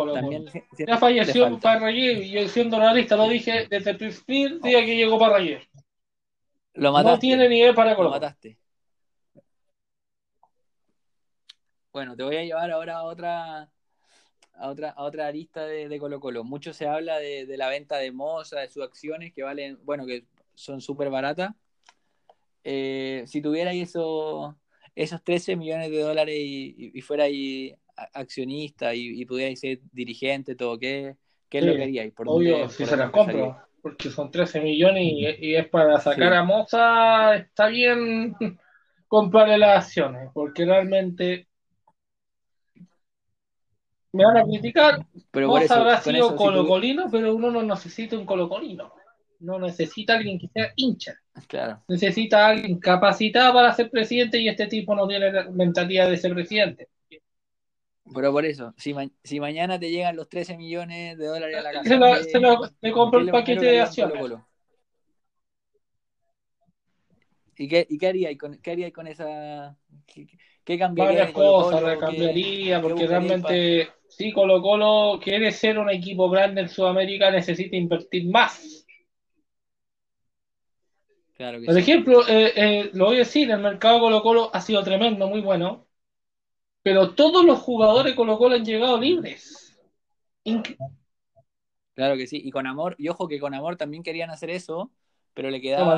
ya 0.86 0.98
falleció 0.98 1.58
Parragué, 1.58 2.24
y 2.24 2.30
yo 2.30 2.46
siendo 2.46 2.76
analista 2.76 3.16
lo 3.16 3.28
dije 3.28 3.66
desde 3.68 3.90
el 3.90 3.96
primer 3.96 4.60
día 4.60 4.84
que 4.84 4.96
llegó 4.96 5.18
Parragué. 5.18 5.62
Lo 6.76 6.92
mataste. 6.92 7.12
No 7.12 7.18
tiene 7.18 7.48
nivel 7.48 7.74
para 7.74 7.94
Colo. 7.94 8.08
Lo 8.08 8.14
mataste. 8.14 8.58
Bueno, 11.92 12.14
te 12.14 12.22
voy 12.22 12.36
a 12.36 12.44
llevar 12.44 12.70
ahora 12.70 12.96
a 12.96 13.04
otra 13.04 13.70
a 14.58 14.68
otra, 14.68 14.90
a 14.90 15.02
otra 15.02 15.26
arista 15.26 15.64
de, 15.66 15.98
Colo 15.98 16.20
Colo. 16.20 16.44
Mucho 16.44 16.72
se 16.72 16.86
habla 16.86 17.18
de, 17.18 17.46
la 17.56 17.68
venta 17.68 17.96
de 17.96 18.12
Moza, 18.12 18.60
de 18.60 18.68
sus 18.68 18.82
acciones 18.82 19.32
que 19.32 19.42
valen, 19.42 19.78
bueno, 19.84 20.06
que 20.06 20.24
son 20.54 20.80
súper 20.80 21.10
baratas. 21.10 21.52
Eh, 22.64 23.24
si 23.26 23.40
tuviera 23.40 23.72
eso, 23.72 24.56
esos 24.94 25.22
13 25.22 25.56
millones 25.56 25.90
de 25.90 26.00
dólares 26.00 26.36
y, 26.38 27.00
fuera 27.02 27.24
ahí 27.24 27.74
accionista 28.12 28.94
y, 28.94 29.24
pudiera 29.24 29.54
ser 29.56 29.80
dirigente, 29.92 30.54
todo, 30.54 30.78
¿qué, 30.78 31.16
qué 31.48 31.58
es 31.58 31.64
lo 31.64 31.74
que 31.74 31.82
haríais? 31.82 32.12
Obvio, 32.16 32.68
si 32.68 32.84
se 32.84 32.96
las 32.96 33.10
compro 33.10 33.65
porque 33.86 34.10
son 34.10 34.32
13 34.32 34.60
millones 34.62 35.04
y, 35.40 35.54
es 35.54 35.68
para 35.68 36.00
sacar 36.00 36.34
a 36.34 36.42
Moza, 36.42 37.36
está 37.36 37.68
bien 37.68 38.34
comprarle 39.06 39.58
las 39.58 39.84
acciones, 39.84 40.28
porque 40.34 40.64
realmente 40.64 41.46
me 44.10 44.24
van 44.24 44.38
a 44.38 44.42
criticar. 44.42 45.06
Pero 45.30 45.46
Moza 45.46 45.76
habrá 45.76 46.00
sido 46.00 46.34
colocolino, 46.34 47.08
pero 47.12 47.32
uno 47.32 47.52
no 47.52 47.62
necesita 47.62 48.18
un 48.18 48.26
colocolino. 48.26 48.92
No 49.38 49.60
necesita 49.60 50.14
alguien 50.14 50.40
que 50.40 50.48
sea 50.48 50.72
hincha. 50.74 51.14
Claro. 51.46 51.80
Necesita 51.86 52.44
alguien 52.44 52.80
capacitado 52.80 53.54
para 53.54 53.72
ser 53.72 53.88
presidente 53.88 54.40
y 54.40 54.48
este 54.48 54.66
tipo 54.66 54.96
no 54.96 55.06
tiene 55.06 55.30
la 55.30 55.44
mentalidad 55.44 56.10
de 56.10 56.16
ser 56.16 56.34
presidente. 56.34 56.88
Pero 58.14 58.32
por 58.32 58.44
eso, 58.44 58.72
si, 58.76 58.94
si 59.24 59.40
mañana 59.40 59.78
te 59.78 59.90
llegan 59.90 60.16
los 60.16 60.28
13 60.28 60.56
millones 60.56 61.18
de 61.18 61.26
dólares 61.26 61.56
a 61.56 61.62
la 61.62 61.72
casa, 61.72 61.88
se, 62.22 62.38
lo, 62.38 62.66
se 62.80 62.92
compro 62.92 63.20
el 63.20 63.30
paquete 63.30 63.64
de 63.64 63.80
acciones. 63.80 64.32
¿Y 67.58 67.68
qué, 67.68 67.86
y 67.88 67.98
qué 67.98 68.06
haría 68.06 68.36
con, 68.36 68.58
qué 68.58 68.70
haría 68.70 68.92
con 68.92 69.06
esa? 69.06 69.76
¿Qué, 70.06 70.78
cambiaría? 70.78 71.20
Varias 71.20 71.32
cosas 71.32 71.98
cambiaría, 71.98 72.82
porque 72.82 73.06
realmente, 73.06 73.88
si 74.08 74.32
Colo 74.32 74.60
Colo 74.60 75.18
quiere 75.22 75.50
ser 75.50 75.78
un 75.78 75.90
equipo 75.90 76.28
grande 76.28 76.60
en 76.60 76.68
Sudamérica, 76.68 77.30
necesita 77.30 77.76
invertir 77.76 78.30
más. 78.30 78.86
Claro 81.34 81.60
que 81.60 81.66
Por 81.66 81.78
ejemplo, 81.78 82.28
eh, 82.28 82.52
eh, 82.56 82.90
lo 82.92 83.06
voy 83.06 83.16
a 83.16 83.20
decir, 83.20 83.50
el 83.50 83.60
mercado 83.60 84.00
Colo 84.00 84.22
Colo 84.22 84.50
ha 84.52 84.60
sido 84.60 84.82
tremendo, 84.82 85.28
muy 85.28 85.40
bueno 85.40 85.85
pero 86.86 87.10
todos 87.14 87.44
los 87.44 87.58
jugadores 87.58 88.14
Colo 88.14 88.38
Colo 88.38 88.54
han 88.54 88.64
llegado 88.64 89.00
libres. 89.00 89.76
claro 91.94 92.16
que 92.16 92.28
sí, 92.28 92.40
y 92.44 92.52
con 92.52 92.64
amor, 92.68 92.94
y 92.96 93.08
ojo 93.08 93.26
que 93.26 93.40
con 93.40 93.54
amor 93.54 93.74
también 93.74 94.04
querían 94.04 94.30
hacer 94.30 94.50
eso, 94.50 94.92
pero 95.34 95.50
le 95.50 95.60
quedaba. 95.60 95.94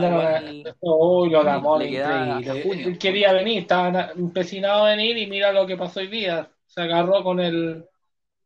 amor, 1.46 1.82
Él 1.82 2.96
quería 2.98 3.34
venir, 3.34 3.58
estaba 3.58 4.12
empecinado 4.12 4.86
a 4.86 4.96
venir 4.96 5.18
y 5.18 5.26
mira 5.26 5.52
lo 5.52 5.66
que 5.66 5.76
pasó 5.76 6.00
hoy 6.00 6.06
día. 6.06 6.50
Se 6.64 6.80
agarró 6.80 7.22
con 7.22 7.38
el 7.38 7.84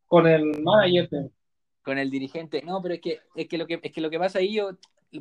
con 0.09 0.27
el 0.27 0.61
manager. 0.63 1.31
Con 1.85 1.97
el 1.97 2.11
dirigente. 2.11 2.61
No, 2.63 2.83
pero 2.83 2.95
es 2.95 3.01
que, 3.01 3.21
es 3.37 3.47
que 3.47 3.57
lo 3.57 3.69
que 3.69 3.79
es 3.81 3.93
que 3.93 4.01
lo 4.01 4.11
que 4.11 4.19
pasa 4.19 4.41
ahí, 4.41 4.55
yo, 4.55 4.71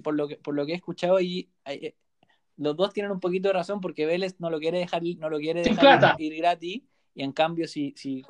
por 0.02 0.16
lo 0.16 0.28
que, 0.28 0.38
por 0.38 0.56
lo 0.56 0.66
que 0.66 0.72
he 0.72 0.76
escuchado 0.76 1.18
ahí, 1.18 1.52
eh, 1.66 1.94
los 2.58 2.76
dos 2.76 2.92
tienen 2.94 3.12
un 3.12 3.20
poquito 3.20 3.50
de 3.50 3.54
razón 3.54 3.80
porque 3.80 4.08
Vélez 4.08 4.40
no 4.40 4.50
lo 4.50 4.60
quiere 4.60 4.80
dejar, 4.80 5.04
no 5.20 5.30
lo 5.30 5.38
quiere 5.38 5.62
dejar 5.62 6.16
ir 6.18 6.36
gratis 6.36 6.82
y 7.13 7.24
en 7.24 7.32
cambio, 7.32 7.67
si, 7.67 7.93
si, 7.95 8.24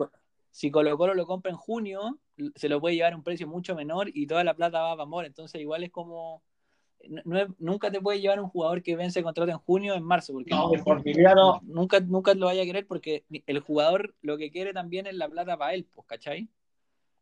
si 0.50 0.72
Colo 0.72 0.98
Colo 0.98 1.13
lo 1.13 1.26
compra 1.26 1.52
en 1.52 1.58
junio, 1.58 2.20
se 2.56 2.70
lo 2.70 2.80
puede 2.82 2.96
llevar 2.96 3.13
a 3.13 3.15
un 3.15 3.24
precio 3.24 3.48
mucho 3.48 3.76
menor 3.76 4.10
y 4.13 4.28
toda 4.28 4.44
la 4.44 4.54
plata 4.54 4.82
va 4.82 4.91
a 4.91 5.02
Amor. 5.02 5.26
Entonces, 5.26 5.62
igual 5.62 5.84
es 5.84 5.91
como. 5.91 6.41
nunca 7.60 7.91
te 7.91 8.02
puede 8.02 8.22
llevar 8.22 8.39
un 8.39 8.50
jugador 8.50 8.82
que 8.82 8.96
vence 8.96 9.24
contrato 9.24 9.52
en 9.52 9.58
junio 9.58 9.94
o 9.94 9.98
en 9.98 10.04
marzo, 10.04 10.34
porque 10.34 10.52
no, 11.13 11.62
nunca, 11.63 12.00
nunca 12.00 12.34
lo 12.34 12.48
vaya 12.48 12.63
a 12.63 12.65
querer 12.65 12.88
porque 12.88 13.24
el 13.46 13.60
jugador 13.60 14.15
lo 14.22 14.38
que 14.38 14.52
quiere 14.52 14.74
también 14.74 15.08
es 15.08 15.15
la 15.15 15.30
plata 15.30 15.58
para 15.58 15.74
él, 15.74 15.86
pues, 15.94 16.08
¿cachai? 16.08 16.50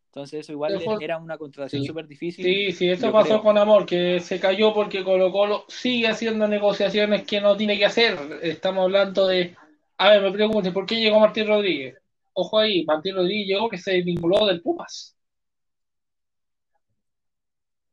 Entonces 0.09 0.39
eso 0.39 0.53
igual 0.53 0.81
era 1.01 1.19
una 1.19 1.37
contratación 1.37 1.83
súper 1.83 2.07
difícil. 2.07 2.43
Sí, 2.43 2.71
sí, 2.71 2.89
eso 2.89 3.11
pasó 3.11 3.43
con 3.43 3.59
Amor, 3.59 3.85
que 3.85 4.19
se 4.19 4.39
cayó 4.39 4.73
porque 4.73 5.03
Colo 5.03 5.31
Colo 5.31 5.65
sigue 5.67 6.07
haciendo 6.07 6.47
negociaciones 6.47 7.27
que 7.27 7.39
no 7.39 7.55
tiene 7.55 7.77
que 7.77 7.85
hacer. 7.85 8.17
Estamos 8.41 8.85
hablando 8.85 9.27
de... 9.27 9.55
A 9.99 10.09
ver, 10.09 10.21
me 10.21 10.31
pregunten, 10.31 10.73
¿por 10.73 10.85
qué 10.85 10.95
llegó 10.95 11.19
Martín 11.19 11.45
Rodríguez? 11.45 11.97
Ojo 12.31 12.57
ahí, 12.57 12.85
Martín 12.85 13.15
Rodríguez 13.15 13.47
llegó 13.47 13.69
que 13.69 13.77
se 13.77 14.01
vinculó 14.01 14.45
del 14.45 14.61
Pumas. 14.61 15.17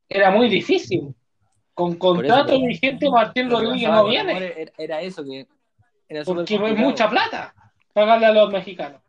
Era 0.08 0.30
muy 0.30 0.48
difícil. 0.48 1.12
Con 1.74 1.96
contrato 1.96 2.60
vigente 2.62 3.10
Martín 3.10 3.50
Rodríguez 3.50 3.90
no 3.90 4.06
viene. 4.06 4.70
Era, 4.78 5.02
eso 5.02 5.24
que... 5.24 5.48
porque 6.24 6.54
es 6.54 6.76
mucha 6.78 7.10
plata 7.10 7.52
pagarle 7.92 8.26
a 8.26 8.32
los 8.32 8.52
mexicanos. 8.52 9.02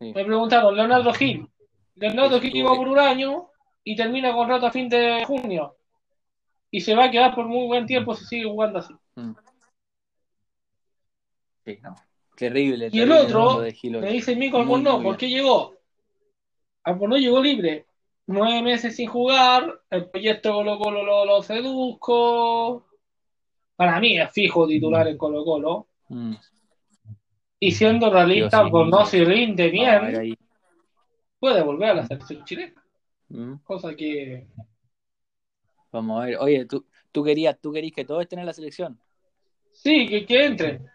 Me 0.00 0.24
preguntaron, 0.24 0.74
Leonardo 0.74 1.12
Gil, 1.12 1.48
Leonardo 1.94 2.40
que 2.40 2.50
llegó 2.50 2.74
por 2.74 2.88
un 2.88 2.98
año 2.98 3.50
y 3.84 3.94
termina 3.94 4.32
con 4.32 4.48
rato 4.48 4.66
a 4.66 4.72
fin 4.72 4.88
de 4.88 5.24
junio. 5.24 5.76
Y 6.72 6.80
se 6.80 6.96
va 6.96 7.04
a 7.04 7.10
quedar 7.10 7.36
por 7.36 7.46
muy 7.46 7.66
buen 7.68 7.86
tiempo 7.86 8.14
si 8.14 8.24
sigue 8.24 8.48
jugando 8.48 8.80
así. 8.80 8.94
Mm. 9.14 9.32
Sí, 11.68 11.78
no. 11.82 11.94
Terrible. 12.34 12.88
Y 12.92 13.00
el 13.00 13.12
otro 13.12 13.60
me 13.60 14.12
dice 14.12 14.34
Mico 14.36 14.58
Albornoz, 14.58 15.02
¿por 15.02 15.16
qué 15.16 15.28
llegó? 15.28 15.74
Albornoz 16.84 17.20
llegó 17.20 17.42
libre. 17.42 17.86
Nueve 18.26 18.62
meses 18.62 18.94
sin 18.94 19.08
jugar, 19.08 19.80
el 19.90 20.08
proyecto 20.08 20.52
Colo 20.52 20.78
Colo 20.78 21.02
lo, 21.02 21.24
lo 21.24 21.42
seduzco. 21.42 22.86
Para 23.74 24.00
mí 24.00 24.18
es 24.18 24.30
fijo 24.32 24.66
titular 24.66 25.08
en 25.08 25.18
Colo 25.18 25.44
Colo. 25.44 25.88
Mm. 26.08 26.34
Y 27.60 27.72
siendo 27.72 28.10
realista, 28.10 28.60
Albornoz 28.60 29.10
si 29.10 29.24
rinde 29.24 29.68
bien 29.68 30.36
puede 31.38 31.62
volver 31.62 31.90
a 31.90 31.94
la 31.94 32.06
selección 32.06 32.44
chilena. 32.44 32.82
Mm. 33.28 33.54
Cosa 33.64 33.94
que. 33.94 34.46
Vamos 35.92 36.22
a 36.22 36.26
ver. 36.26 36.38
Oye, 36.38 36.64
¿tú, 36.66 36.86
tú, 37.12 37.24
querías, 37.24 37.58
tú 37.60 37.72
querías 37.72 37.94
que 37.94 38.04
todos 38.04 38.22
estén 38.22 38.38
en 38.38 38.46
la 38.46 38.52
selección. 38.52 38.98
Sí, 39.72 40.06
que, 40.06 40.24
que 40.24 40.46
entren. 40.46 40.88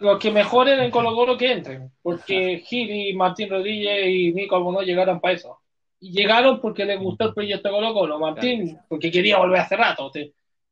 Los 0.00 0.18
que 0.18 0.30
mejoren 0.30 0.80
en 0.80 0.90
Colo 0.90 1.14
Colo 1.14 1.36
que 1.36 1.52
entren. 1.52 1.92
Porque 2.02 2.62
Gil 2.66 2.90
y 2.90 3.14
Martín 3.14 3.50
Rodríguez 3.50 4.06
y 4.08 4.32
Nico 4.32 4.56
Albono 4.56 4.82
llegaron 4.82 5.20
para 5.20 5.34
eso. 5.34 5.58
Y 6.00 6.12
llegaron 6.12 6.60
porque 6.60 6.84
les 6.84 7.00
gustó 7.00 7.26
el 7.26 7.34
proyecto 7.34 7.70
Colo 7.70 7.94
Colo. 7.94 8.18
Martín, 8.18 8.78
porque 8.88 9.10
quería 9.10 9.38
volver 9.38 9.60
hace 9.60 9.76
rato. 9.76 10.10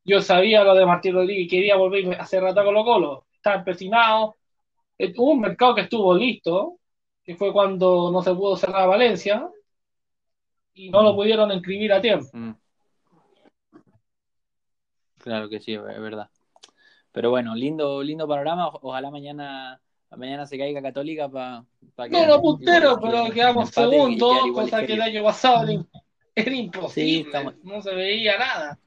Yo 0.03 0.21
sabía 0.21 0.63
lo 0.63 0.75
de 0.75 0.85
Martín 0.85 1.15
Rodríguez, 1.15 1.49
quería 1.49 1.75
volver 1.75 2.19
hace 2.19 2.39
rato 2.39 2.59
a 2.59 2.63
Colo 2.65 2.83
Colo. 2.83 3.25
Estaba 3.33 3.57
empecinado. 3.57 4.35
Hubo 4.97 5.31
un 5.31 5.41
mercado 5.41 5.75
que 5.75 5.81
estuvo 5.81 6.15
listo 6.15 6.79
que 7.25 7.35
fue 7.35 7.51
cuando 7.51 8.11
no 8.11 8.21
se 8.21 8.33
pudo 8.35 8.55
cerrar 8.55 8.87
Valencia 8.87 9.49
y 10.75 10.91
no 10.91 11.01
lo 11.01 11.15
pudieron 11.15 11.51
inscribir 11.51 11.91
a 11.91 11.99
tiempo. 11.99 12.27
Mm. 12.31 12.51
Claro 15.17 15.49
que 15.49 15.59
sí, 15.59 15.73
es 15.73 15.81
verdad. 15.81 16.29
Pero 17.15 17.29
bueno, 17.29 17.55
lindo, 17.55 18.03
lindo 18.03 18.27
panorama. 18.27 18.67
Ojalá 18.81 19.09
mañana, 19.09 19.79
mañana 20.17 20.45
se 20.45 20.57
caiga 20.57 20.81
Católica 20.81 21.29
para 21.29 21.63
pa 21.95 22.09
que. 22.09 22.11
No, 22.11 22.27
no 22.27 22.41
puntero, 22.41 22.99
pero 22.99 23.29
quedamos 23.31 23.69
segundos, 23.69 24.37
cosa 24.53 24.85
que 24.85 24.93
el 24.93 25.01
año 25.01 25.23
pasado 25.23 25.85
era 26.35 26.51
imposible. 26.53 27.55
No 27.63 27.81
se 27.81 27.95
veía 27.95 28.37
nada. 28.37 28.77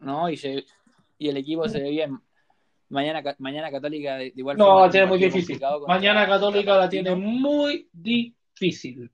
No, 0.00 0.28
y, 0.28 0.36
y 1.18 1.28
el 1.28 1.36
equipo 1.36 1.68
se 1.68 1.80
veía 1.80 2.10
Mañana, 2.88 3.22
mañana 3.38 3.70
Católica 3.70 4.16
de 4.16 4.32
igual 4.34 4.56
No, 4.56 4.80
la 4.80 4.90
tiene 4.90 5.06
muy 5.06 5.18
difícil. 5.18 5.60
Mañana 5.86 6.26
Católica 6.26 6.76
la 6.76 6.88
tiene 6.88 7.14
muy 7.14 7.88
difícil. 7.92 9.12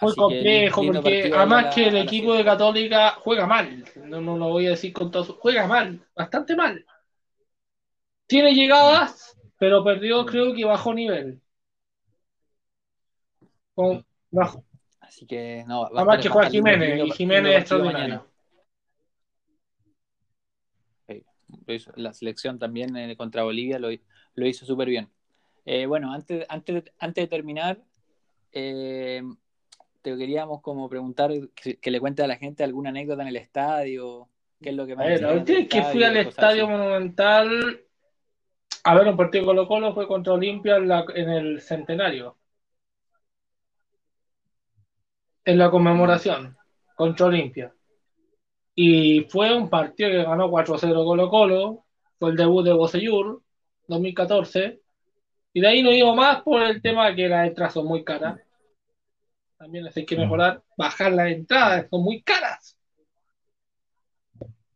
Muy 0.00 0.14
complejo, 0.14 0.82
porque 0.86 1.32
además 1.34 1.74
que 1.74 1.88
el 1.88 1.96
equipo 1.96 2.34
de 2.34 2.44
Católica 2.44 3.10
juega 3.20 3.46
mal. 3.46 3.84
No, 3.96 4.20
no 4.20 4.38
lo 4.38 4.48
voy 4.48 4.66
a 4.66 4.70
decir 4.70 4.92
con 4.92 5.10
todo. 5.10 5.36
Juega 5.40 5.66
mal, 5.66 6.00
bastante 6.14 6.56
mal. 6.56 6.84
Tiene 8.26 8.54
llegadas, 8.54 9.36
pero 9.58 9.84
perdió, 9.84 10.24
creo 10.24 10.54
que 10.54 10.64
bajo 10.64 10.94
nivel. 10.94 11.40
Con, 13.74 14.04
bajo. 14.30 14.64
Así 15.00 15.26
que 15.26 15.64
no. 15.66 15.86
Además 15.86 16.18
que 16.20 16.28
juega 16.28 16.48
Jiménez, 16.48 17.06
y 17.06 17.10
Jiménez 17.10 17.52
es 17.52 17.60
extraordinario. 17.60 18.26
la 21.96 22.12
selección 22.12 22.58
también 22.58 22.96
eh, 22.96 23.16
contra 23.16 23.42
Bolivia 23.42 23.78
lo, 23.78 24.46
hizo 24.46 24.64
súper 24.64 24.88
bien. 24.88 25.10
Eh, 25.66 25.86
bueno, 25.86 26.12
antes, 26.12 26.46
antes, 26.48 26.84
antes 26.98 27.24
de 27.24 27.28
terminar, 27.28 27.82
eh, 28.52 29.22
te 30.02 30.16
queríamos 30.16 30.62
como 30.62 30.88
preguntar 30.88 31.30
que, 31.54 31.90
le 31.90 32.00
cuente 32.00 32.22
a 32.22 32.26
la 32.26 32.36
gente 32.36 32.64
alguna 32.64 32.90
anécdota 32.90 33.22
en 33.22 33.28
el 33.28 33.36
estadio, 33.36 34.28
qué 34.60 34.70
es 34.70 34.74
lo 34.74 34.86
que 34.86 34.96
más... 34.96 35.20
la 35.20 35.32
última 35.32 35.68
que 35.68 35.82
fui 35.84 36.02
al 36.02 36.16
Estadio 36.16 36.68
Monumental 36.68 37.80
a 38.84 38.94
ver 38.94 39.08
un 39.08 39.16
partido 39.16 39.44
Colo 39.44 39.68
Colo 39.68 39.94
fue 39.94 40.06
contra 40.06 40.32
Olimpia 40.32 40.76
en, 40.76 41.30
el 41.30 41.60
centenario. 41.60 42.36
En 45.44 45.58
la 45.58 45.70
conmemoración 45.70 46.56
contra 46.94 47.26
Olimpia. 47.26 47.74
Y 48.74 49.22
fue 49.24 49.54
un 49.54 49.68
partido 49.68 50.10
que 50.10 50.22
ganó 50.22 50.50
4-0 50.50 51.04
Colo 51.04 51.28
Colo, 51.28 51.84
fue 52.18 52.30
el 52.30 52.36
debut 52.36 52.64
de 52.64 52.72
Bocellur, 52.72 53.42
2014. 53.88 54.80
Y 55.52 55.60
de 55.60 55.66
ahí 55.66 55.82
no 55.82 55.92
iba 55.92 56.14
más 56.14 56.42
por 56.42 56.62
el 56.62 56.80
tema 56.80 57.14
que 57.14 57.28
las 57.28 57.48
entradas 57.48 57.74
son 57.74 57.86
muy 57.86 58.04
caras. 58.04 58.40
También 59.60 59.86
hay 59.94 60.06
que 60.06 60.16
mejorar, 60.16 60.62
bajar 60.74 61.12
las 61.12 61.32
entradas, 61.32 61.86
son 61.90 62.02
muy 62.02 62.22
caras. 62.22 62.78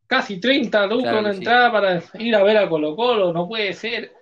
Casi 0.06 0.38
30 0.38 0.84
lucas 0.84 1.10
claro 1.10 1.22
la 1.22 1.30
entrada 1.30 1.72
para 1.72 2.02
ir 2.18 2.36
a 2.36 2.42
ver 2.42 2.58
a 2.58 2.68
Colo 2.68 2.94
Colo, 2.94 3.32
no 3.32 3.48
puede 3.48 3.72
ser. 3.72 4.12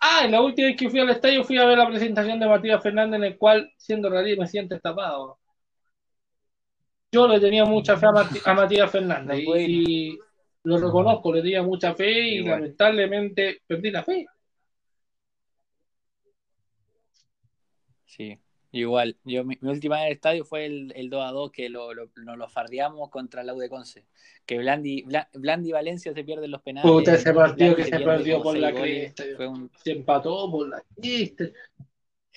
Ah, 0.00 0.22
en 0.24 0.32
la 0.32 0.40
última 0.40 0.66
vez 0.66 0.76
que 0.76 0.90
fui 0.90 0.98
al 0.98 1.10
estadio 1.10 1.44
fui 1.44 1.56
a 1.56 1.66
ver 1.66 1.78
la 1.78 1.86
presentación 1.86 2.40
de 2.40 2.48
Matías 2.48 2.82
Fernández 2.82 3.18
en 3.18 3.24
el 3.26 3.38
cual, 3.38 3.72
siendo 3.76 4.10
realista, 4.10 4.42
me 4.42 4.48
siento 4.48 4.74
estapado 4.74 5.38
yo 7.12 7.28
le 7.28 7.38
tenía 7.38 7.64
mucha 7.64 7.96
fe 7.96 8.06
a, 8.44 8.54
Matías 8.54 8.90
Fernández 8.90 9.38
y, 9.38 10.18
lo 10.64 10.78
reconozco, 10.78 11.32
le 11.32 11.42
tenía 11.42 11.62
mucha 11.62 11.94
fe 11.94 12.10
y 12.10 12.42
lamentablemente 12.42 13.62
perdí 13.68 13.92
la 13.92 14.02
fe. 14.02 14.26
Sí, 18.04 18.38
igual. 18.80 19.16
Yo, 19.24 19.44
mi, 19.44 19.58
última 19.62 19.96
vez 19.96 20.02
en 20.02 20.06
el 20.08 20.12
estadio 20.14 20.44
fue 20.44 20.66
el, 20.66 20.92
el 20.96 21.10
2 21.10 21.24
a 21.24 21.32
2 21.32 21.50
que 21.50 21.68
lo, 21.68 21.94
lo, 21.94 22.10
nos 22.16 22.38
lo 22.38 22.48
fardeamos 22.48 23.10
contra 23.10 23.42
el 23.42 23.58
de 23.58 23.68
Conce. 23.68 24.06
Que 24.46 24.58
Blandi, 24.58 25.04
Blandi 25.34 25.72
Valencia 25.72 26.12
se 26.12 26.24
pierden 26.24 26.50
los 26.50 26.62
penales. 26.62 26.90
Puta, 26.90 27.14
ese 27.14 27.32
partido 27.32 27.76
que 27.76 27.84
se 27.84 28.00
perdió 28.00 28.42
por 28.42 28.56
la 28.56 28.72
cresta. 28.72 29.24
Se 29.82 29.92
empató 29.92 30.50
por 30.50 30.68
la 30.68 30.82
cresta. 30.96 31.44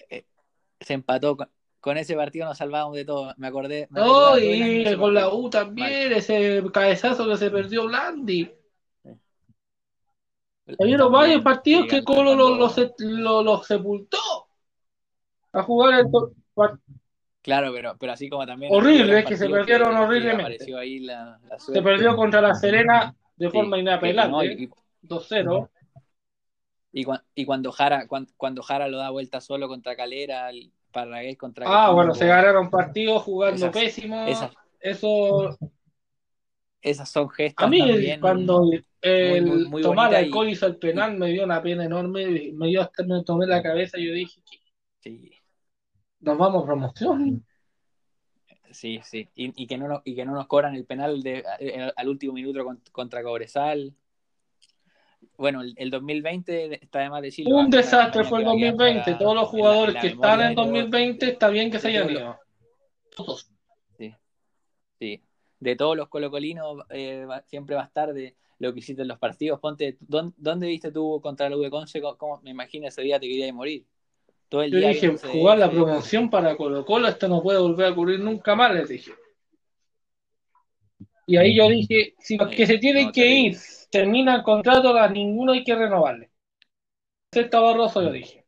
Eh, 0.09 0.25
se 0.79 0.93
empató 0.93 1.37
con, 1.37 1.49
con 1.79 1.97
ese 1.97 2.15
partido 2.15 2.45
nos 2.45 2.57
salvábamos 2.57 2.95
de 2.95 3.05
todo. 3.05 3.33
Me 3.37 3.47
acordé. 3.47 3.87
no, 3.89 4.37
y 4.37 4.95
con 4.95 5.13
la 5.13 5.33
U 5.33 5.49
también, 5.49 6.13
ese 6.13 6.63
cabezazo 6.71 7.27
que 7.27 7.37
se 7.37 7.49
perdió 7.49 7.85
Blandi. 7.87 8.51
Habían 10.79 11.11
varios 11.11 11.41
partidos 11.41 11.87
que 11.87 12.03
Colo 12.03 12.35
los 12.35 12.77
lo, 12.99 13.63
sepultó 13.63 14.19
a 15.53 15.63
jugar 15.63 15.99
el. 15.99 16.07
Claro, 17.41 17.71
pero, 17.73 17.95
pero 17.99 18.11
así 18.13 18.29
como 18.29 18.45
también. 18.45 18.71
Horrible, 18.73 19.19
es 19.19 19.25
que 19.25 19.37
se 19.37 19.49
perdieron 19.49 19.95
horriblemente. 19.95 20.65
se 21.57 21.81
perdió 21.81 22.15
contra 22.15 22.41
la 22.41 22.53
Serena 22.53 23.15
de 23.35 23.49
forma 23.49 23.79
inapelable. 23.79 24.69
2-0. 25.01 25.69
Y, 26.93 27.05
y, 27.35 27.45
cuando 27.45 27.71
Jara 27.71 28.05
cuando, 28.05 28.31
cuando 28.35 28.61
Jara 28.61 28.89
lo 28.89 28.97
da 28.97 29.09
vuelta 29.09 29.39
solo 29.39 29.69
contra 29.69 29.95
Calera, 29.95 30.51
Parragués 30.91 31.37
contra. 31.37 31.65
Ah, 31.67 31.91
bueno, 31.91 32.13
se 32.13 32.27
ganaron 32.27 32.69
partidos 32.69 33.23
jugando 33.23 33.71
pésimo. 33.71 34.27
Esas, 34.27 34.51
Eso. 34.79 35.57
Esas 36.81 37.09
son 37.09 37.29
gestos. 37.29 37.65
A 37.65 37.69
mí, 37.69 37.79
cuando 38.19 38.69
el, 39.01 39.69
tomar 39.81 40.13
alcohol 40.13 40.49
hizo 40.49 40.67
el 40.67 40.77
penal, 40.77 41.17
me 41.17 41.27
dio 41.27 41.43
una 41.43 41.61
pena 41.61 41.85
enorme. 41.85 42.51
Me 42.53 42.67
dio 42.67 42.81
hasta 42.81 43.03
me 43.03 43.23
tomé 43.23 43.47
la 43.47 43.63
cabeza 43.63 43.97
y 43.97 44.07
yo 44.07 44.13
dije: 44.13 44.41
sí. 44.99 45.31
Nos 46.21 46.37
vamos 46.37 46.63
a 46.63 46.65
promoción. 46.65 47.43
Sí, 48.71 49.01
sí. 49.03 49.29
Y, 49.35 49.67
que 49.67 49.77
no, 49.77 50.01
y 50.05 50.15
que 50.15 50.25
no 50.25 50.33
nos 50.33 50.47
cobran 50.47 50.75
el 50.75 50.85
penal 50.85 51.21
de, 51.21 51.43
eh, 51.59 51.91
al 51.95 52.07
último 52.07 52.33
minuto 52.33 52.65
contra 52.91 53.21
Cobresal. 53.21 53.93
Bueno, 55.37 55.61
el, 55.61 55.89
2020 55.89 56.83
está 56.83 56.99
de 56.99 57.09
más 57.09 57.21
decirlo. 57.21 57.57
Un 57.57 57.69
desastre 57.69 58.23
fue 58.23 58.39
el 58.39 58.45
2020. 58.45 59.15
Todos 59.15 59.35
los 59.35 59.49
jugadores 59.49 59.95
que 59.99 60.07
están 60.07 60.41
en 60.41 60.55
2020 60.55 61.31
está 61.31 61.49
bien 61.49 61.69
que 61.69 61.79
se 61.79 61.89
hayan 61.89 62.09
ido. 62.09 62.39
Todos. 63.15 63.51
Sí. 63.97 64.15
Sí. 64.99 65.23
de 65.59 65.75
todos 65.75 65.97
los 65.97 66.07
colocolinos 66.07 66.85
eh, 66.89 67.27
siempre 67.47 67.75
va 67.75 67.81
a 67.81 67.85
estar 67.85 68.13
de 68.13 68.35
lo 68.59 68.71
que 68.73 68.79
hiciste 68.79 69.01
en 69.01 69.07
los 69.07 69.17
partidos. 69.17 69.59
Ponte, 69.59 69.97
¿dónde, 69.99 70.67
viste 70.67 70.91
tú 70.91 71.19
contra 71.21 71.47
el 71.47 71.55
V 71.55 71.69
Conce? 71.69 72.01
me 72.43 72.51
imagino 72.51 72.87
ese 72.87 73.01
día 73.01 73.19
te 73.19 73.27
querías 73.27 73.53
morir? 73.53 73.85
Todo 74.51 74.63
el 74.63 74.71
Yo 74.73 74.79
dije, 74.85 75.17
jugar 75.17 75.59
la 75.59 75.71
promoción 75.71 76.29
para 76.29 76.57
Colo 76.57 76.85
Colo, 76.85 77.07
esto 77.07 77.29
no 77.29 77.41
puede 77.41 77.57
volver 77.57 77.85
a 77.85 77.91
ocurrir 77.91 78.19
nunca 78.19 78.53
más, 78.53 78.73
les 78.73 78.89
dije. 78.89 79.13
Y 81.25 81.37
ahí 81.37 81.55
yo 81.55 81.69
dije, 81.69 82.15
si 82.19 82.35
los 82.35 82.49
que 82.49 82.67
se 82.67 82.77
tienen 82.77 83.13
que 83.13 83.25
ir 83.25 83.57
terminan 83.89 84.39
el 84.39 84.43
contrato, 84.43 84.93
a 84.97 85.07
ninguno 85.07 85.53
hay 85.53 85.63
que 85.63 85.73
renovarle. 85.73 86.31
Sexta 87.31 87.61
Barroso, 87.61 88.01
yo 88.01 88.11
dije. 88.11 88.45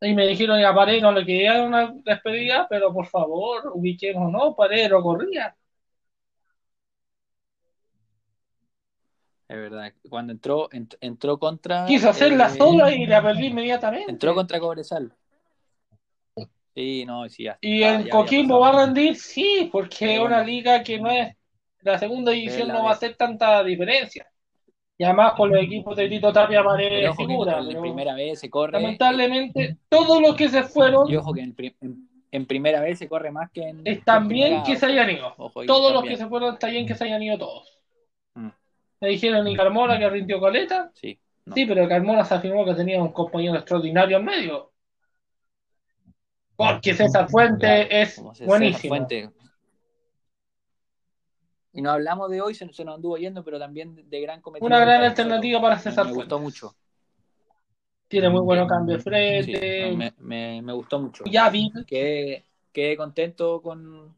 Y 0.00 0.14
me 0.14 0.28
dijeron, 0.28 0.64
a 0.64 0.74
Pared 0.74 1.02
no 1.02 1.12
le 1.12 1.26
quería 1.26 1.62
una 1.62 1.94
despedida, 2.06 2.66
pero 2.70 2.90
por 2.90 3.04
favor, 3.04 3.70
ubiquemos, 3.74 4.32
no, 4.32 4.56
Pared 4.56 4.88
no 4.88 5.02
corría. 5.02 5.54
Es 9.46 9.56
verdad, 9.56 9.92
cuando 10.08 10.32
entró, 10.32 10.68
entró 11.00 11.38
contra. 11.38 11.84
Quiso 11.86 12.08
hacerla 12.08 12.46
eh, 12.46 12.56
sola 12.56 12.94
y 12.94 13.06
la 13.06 13.22
perdí 13.22 13.46
inmediatamente. 13.46 14.10
Entró 14.10 14.34
contra 14.34 14.58
Cobresal. 14.58 15.12
Sí, 16.74 17.04
no, 17.04 17.28
sí, 17.28 17.46
Y 17.60 17.82
en 17.84 18.08
Coquimbo 18.08 18.58
va 18.58 18.70
a 18.70 18.86
rendir, 18.86 19.14
sí, 19.16 19.68
porque 19.70 20.14
es 20.14 20.20
una 20.20 20.42
liga 20.42 20.82
que 20.82 20.98
no 20.98 21.10
es. 21.10 21.36
La 21.82 21.98
segunda 21.98 22.32
división 22.32 22.68
no 22.68 22.84
va 22.84 22.90
a 22.90 22.94
hacer 22.94 23.14
tanta 23.16 23.62
diferencia. 23.62 24.26
Y 24.96 25.04
además 25.04 25.34
con 25.34 25.50
los 25.50 25.62
equipos 25.62 25.96
de 25.96 26.08
Tito 26.08 26.32
Tapia 26.32 26.64
Paredes 26.64 27.14
figura. 27.16 27.58
En 27.58 27.80
primera 27.80 28.14
vez 28.14 28.40
se 28.40 28.48
corre. 28.48 28.80
Lamentablemente, 28.80 29.76
todos 29.88 30.20
los 30.20 30.34
que 30.34 30.48
se 30.48 30.62
fueron. 30.62 31.10
Y 31.10 31.16
ojo 31.16 31.32
que 31.32 31.42
en, 32.30 32.46
primera 32.46 32.80
vez 32.80 32.98
se 32.98 33.08
corre 33.08 33.30
más 33.30 33.50
que 33.50 33.68
en. 33.68 33.82
Están 33.84 34.26
bien 34.28 34.62
que 34.62 34.76
se 34.76 34.86
hayan 34.86 35.10
ido. 35.10 35.34
todos 35.66 35.92
los 35.92 36.04
que 36.04 36.16
se 36.16 36.26
fueron, 36.26 36.54
está 36.54 36.68
bien 36.68 36.86
que 36.86 36.94
se 36.94 37.04
hayan 37.04 37.22
ido 37.22 37.38
todos. 37.38 37.73
Mm. 39.00 39.04
Me 39.04 39.08
dijeron, 39.08 39.48
¿y 39.48 39.56
Carmona 39.56 39.98
que 39.98 40.08
rindió 40.08 40.40
coleta? 40.40 40.90
Sí. 40.94 41.18
Sí, 41.54 41.66
pero 41.66 41.86
Carmona 41.88 42.24
se 42.24 42.34
afirmó 42.34 42.64
que 42.64 42.74
tenía 42.74 43.02
un 43.02 43.12
compañero 43.12 43.56
extraordinario 43.56 44.16
en 44.16 44.24
medio. 44.24 44.72
Porque 46.56 46.94
César 46.94 47.28
Fuente 47.28 48.00
es 48.00 48.22
buenísimo. 48.46 48.94
Fuente, 48.94 49.30
y 51.74 51.82
no 51.82 51.90
hablamos 51.90 52.30
de 52.30 52.40
hoy, 52.40 52.54
se, 52.54 52.64
nos 52.66 52.78
anduvo 52.78 53.18
yendo, 53.18 53.44
pero 53.44 53.58
también 53.58 54.08
de, 54.08 54.20
gran 54.20 54.40
cometido. 54.40 54.66
Una 54.66 54.78
gran 54.78 55.02
alternativa 55.02 55.60
para 55.60 55.78
César 55.78 56.06
Me 56.06 56.12
gustó 56.12 56.38
mucho. 56.38 56.76
Tiene 58.06 58.30
muy 58.30 58.42
buenos 58.42 58.68
cambios 58.68 59.02
de 59.04 59.10
frente. 59.10 60.12
me, 60.20 60.72
gustó 60.72 61.00
mucho. 61.00 61.24
Ya 61.26 61.50
vi. 61.50 61.72
Quedé, 61.84 62.44
quedé 62.72 62.96
contento 62.96 63.60
con. 63.60 64.14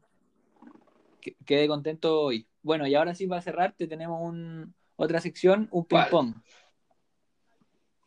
Quedé 1.45 1.67
contento 1.67 2.21
hoy. 2.21 2.47
Bueno, 2.67 2.85
y 2.85 2.95
ahora 2.95 3.15
sí, 3.15 3.27
para 3.27 3.41
cerrarte, 3.41 3.87
tenemos 3.87 4.19
un, 4.21 4.75
otra 4.97 5.21
sección, 5.21 5.69
un 5.71 5.85
ping-pong. 5.85 6.35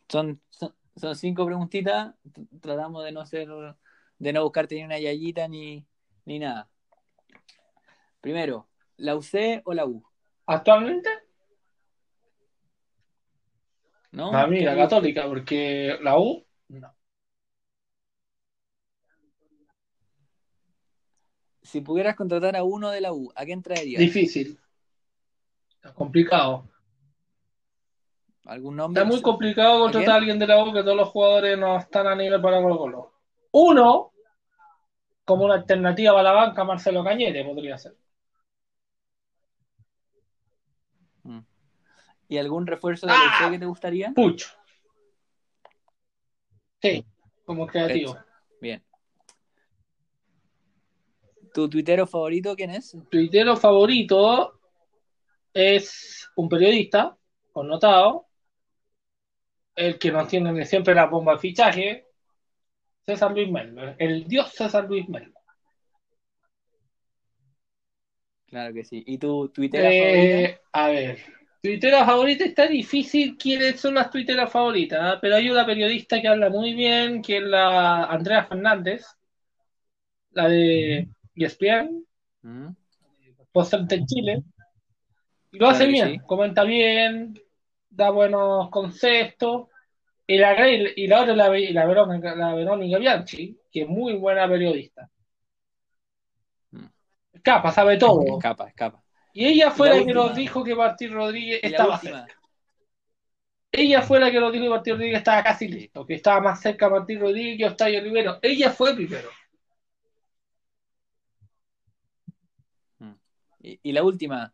Son, 0.07 0.39
son, 0.95 1.15
cinco 1.15 1.47
preguntitas. 1.47 2.13
Tratamos 2.61 3.03
de 3.03 3.11
no 3.11 3.25
ser. 3.25 3.49
de 4.19 4.33
no 4.33 4.43
buscarte 4.43 4.75
ni 4.75 4.83
una 4.83 4.99
yayita 4.99 5.47
ni, 5.47 5.83
ni 6.25 6.37
nada. 6.37 6.69
Primero, 8.21 8.69
¿La 8.97 9.15
UC 9.15 9.63
o 9.63 9.73
la 9.73 9.87
U? 9.87 10.05
¿Actualmente? 10.45 11.09
¿No? 14.11 14.31
A 14.31 14.45
mí, 14.45 14.59
la 14.59 14.75
católica, 14.75 15.25
porque 15.25 15.97
la 16.03 16.19
U, 16.19 16.45
no. 16.67 16.93
Si 21.71 21.79
pudieras 21.79 22.17
contratar 22.17 22.57
a 22.57 22.63
uno 22.63 22.89
de 22.89 22.99
la 22.99 23.13
U, 23.13 23.31
¿a 23.33 23.45
quién 23.45 23.61
traerías? 23.61 23.97
Difícil. 23.97 24.59
Es 25.81 25.91
complicado. 25.93 26.67
¿Algún 28.43 28.75
nombre? 28.75 29.01
Es 29.01 29.07
muy 29.07 29.21
complicado 29.21 29.79
contratar 29.83 30.09
a, 30.09 30.15
alguien 30.15 30.37
de 30.37 30.47
la 30.47 30.61
U 30.61 30.73
que 30.73 30.83
todos 30.83 30.97
los 30.97 31.07
jugadores 31.07 31.57
no 31.57 31.77
están 31.77 32.07
a 32.07 32.15
nivel 32.15 32.41
para 32.41 32.61
Colo 32.61 32.77
Colo. 32.77 33.13
Uno, 33.51 34.11
como 35.23 35.45
una 35.45 35.53
alternativa 35.53 36.11
para 36.11 36.23
la 36.23 36.31
banca, 36.33 36.65
Marcelo 36.65 37.05
Cañete 37.05 37.45
podría 37.45 37.77
ser. 37.77 37.95
¿Y 42.27 42.37
algún 42.37 42.67
refuerzo 42.67 43.07
de 43.07 43.13
la 43.13 43.19
¡Ah! 43.21 43.49
que 43.49 43.59
te 43.59 43.65
gustaría? 43.65 44.11
Pucho. 44.13 44.49
Sí, 46.81 47.05
como 47.45 47.65
creativo. 47.65 48.17
¿Tu 51.53 51.69
tuitero 51.69 52.07
favorito 52.07 52.55
quién 52.55 52.71
es? 52.71 52.97
Tuitero 53.09 53.57
favorito 53.57 54.59
es 55.53 56.29
un 56.35 56.47
periodista 56.47 57.17
connotado, 57.51 58.27
el 59.75 59.99
que 59.99 60.11
nos 60.11 60.27
tiene 60.27 60.65
siempre 60.65 60.95
la 60.95 61.05
bomba 61.05 61.33
de 61.33 61.39
fichaje, 61.39 62.07
César 63.05 63.31
Luis 63.31 63.49
Melo, 63.49 63.95
el 63.97 64.27
dios 64.27 64.51
César 64.53 64.85
Luis 64.85 65.07
Melo. 65.09 65.33
Claro 68.47 68.73
que 68.73 68.83
sí. 68.83 69.03
¿Y 69.07 69.17
tu 69.17 69.49
tuitero 69.49 69.87
eh, 69.89 70.59
A 70.73 70.89
ver, 70.89 71.19
Tuitera 71.61 72.03
favorita 72.05 72.43
está 72.43 72.67
difícil 72.67 73.37
quiénes 73.37 73.79
son 73.79 73.93
las 73.93 74.09
tuiteras 74.09 74.51
favoritas, 74.51 74.99
¿ah? 74.99 75.19
pero 75.21 75.35
hay 75.35 75.47
una 75.47 75.63
periodista 75.63 76.19
que 76.19 76.27
habla 76.27 76.49
muy 76.49 76.73
bien, 76.73 77.21
que 77.21 77.37
es 77.37 77.43
la 77.43 78.05
Andrea 78.05 78.45
Fernández, 78.45 79.05
la 80.31 80.47
de 80.49 81.07
ESPN, 81.35 82.03
mm. 82.41 82.67
en 83.53 84.05
Chile, 84.05 84.43
y 85.51 85.57
lo 85.57 85.67
hace 85.67 85.87
bien, 85.87 86.19
comenta 86.19 86.63
bien, 86.63 87.33
da 87.89 88.09
buenos 88.09 88.69
conceptos, 88.69 89.67
y 90.27 90.37
la, 90.37 90.69
y 90.69 91.07
la 91.07 91.21
otra 91.21 91.31
es 91.31 91.37
la, 91.73 91.85
la, 91.85 92.53
Verónica, 92.55 92.97
Bianchi, 92.97 93.59
que 93.69 93.81
es 93.81 93.87
muy 93.87 94.13
buena 94.13 94.47
periodista. 94.47 95.09
Mm. 96.71 96.85
Escapa, 97.33 97.71
sabe 97.71 97.97
todo. 97.97 98.23
Escapa, 98.37 98.69
escapa. 98.69 99.03
Y 99.33 99.45
ella 99.45 99.71
fue 99.71 99.89
la, 99.89 100.05
que 100.05 100.13
nos 100.13 100.35
dijo 100.35 100.63
que 100.63 100.75
Martín 100.75 101.13
Rodríguez 101.13 101.59
estaba 101.63 101.97
cerca. 101.97 102.27
Ella 103.73 104.01
fue 104.01 104.19
la 104.19 104.29
que 104.31 104.39
nos 104.39 104.51
dijo 104.51 104.65
que 104.65 104.69
Martín 104.69 104.93
Rodríguez 104.93 105.19
estaba 105.19 105.43
casi 105.43 105.67
listo, 105.67 106.05
que 106.05 106.15
estaba 106.15 106.41
más 106.41 106.61
cerca 106.61 106.89
Martín 106.89 107.21
Rodríguez 107.21 107.57
que 107.57 107.65
Octavio 107.65 108.01
Rivero. 108.01 108.39
Ella 108.41 108.71
fue 108.71 108.95
primero. 108.95 109.29
Y 113.63 113.91
la 113.91 114.03
última, 114.03 114.53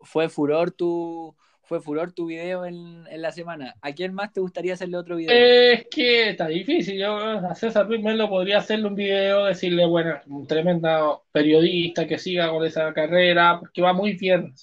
¿fue 0.00 0.28
furor 0.28 0.70
tu, 0.70 1.36
fue 1.68 1.80
furor 1.80 2.12
tu 2.12 2.26
video 2.26 2.64
en, 2.64 3.04
la 3.20 3.30
semana. 3.30 3.74
¿A 3.82 3.92
quién 3.92 4.14
más 4.14 4.32
te 4.32 4.40
gustaría 4.40 4.72
hacerle 4.72 4.96
otro 4.96 5.16
video? 5.16 5.30
Es 5.30 5.86
que 5.90 6.30
está 6.30 6.48
difícil. 6.48 6.98
Yo 6.98 7.14
a 7.14 7.54
César 7.54 7.86
lo 7.90 8.28
podría 8.30 8.58
hacerle 8.58 8.86
un 8.86 8.94
video, 8.94 9.44
decirle, 9.44 9.86
bueno, 9.86 10.18
un 10.28 10.46
tremendo 10.46 11.26
periodista 11.30 12.06
que 12.06 12.16
siga 12.16 12.48
con 12.48 12.64
esa 12.64 12.92
carrera, 12.94 13.58
porque 13.60 13.82
va 13.82 13.92
muy 13.92 14.14
bien. 14.14 14.54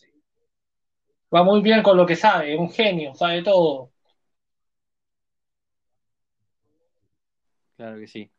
Va 1.34 1.44
muy 1.44 1.62
bien 1.62 1.84
con 1.84 1.96
lo 1.96 2.08
que 2.08 2.16
sabe, 2.16 2.54
es 2.54 2.60
un 2.60 2.72
genio, 2.72 3.14
sabe 3.14 3.44
todo. 3.44 3.92
Claro 7.78 8.00
que 8.00 8.08
sí. 8.08 8.32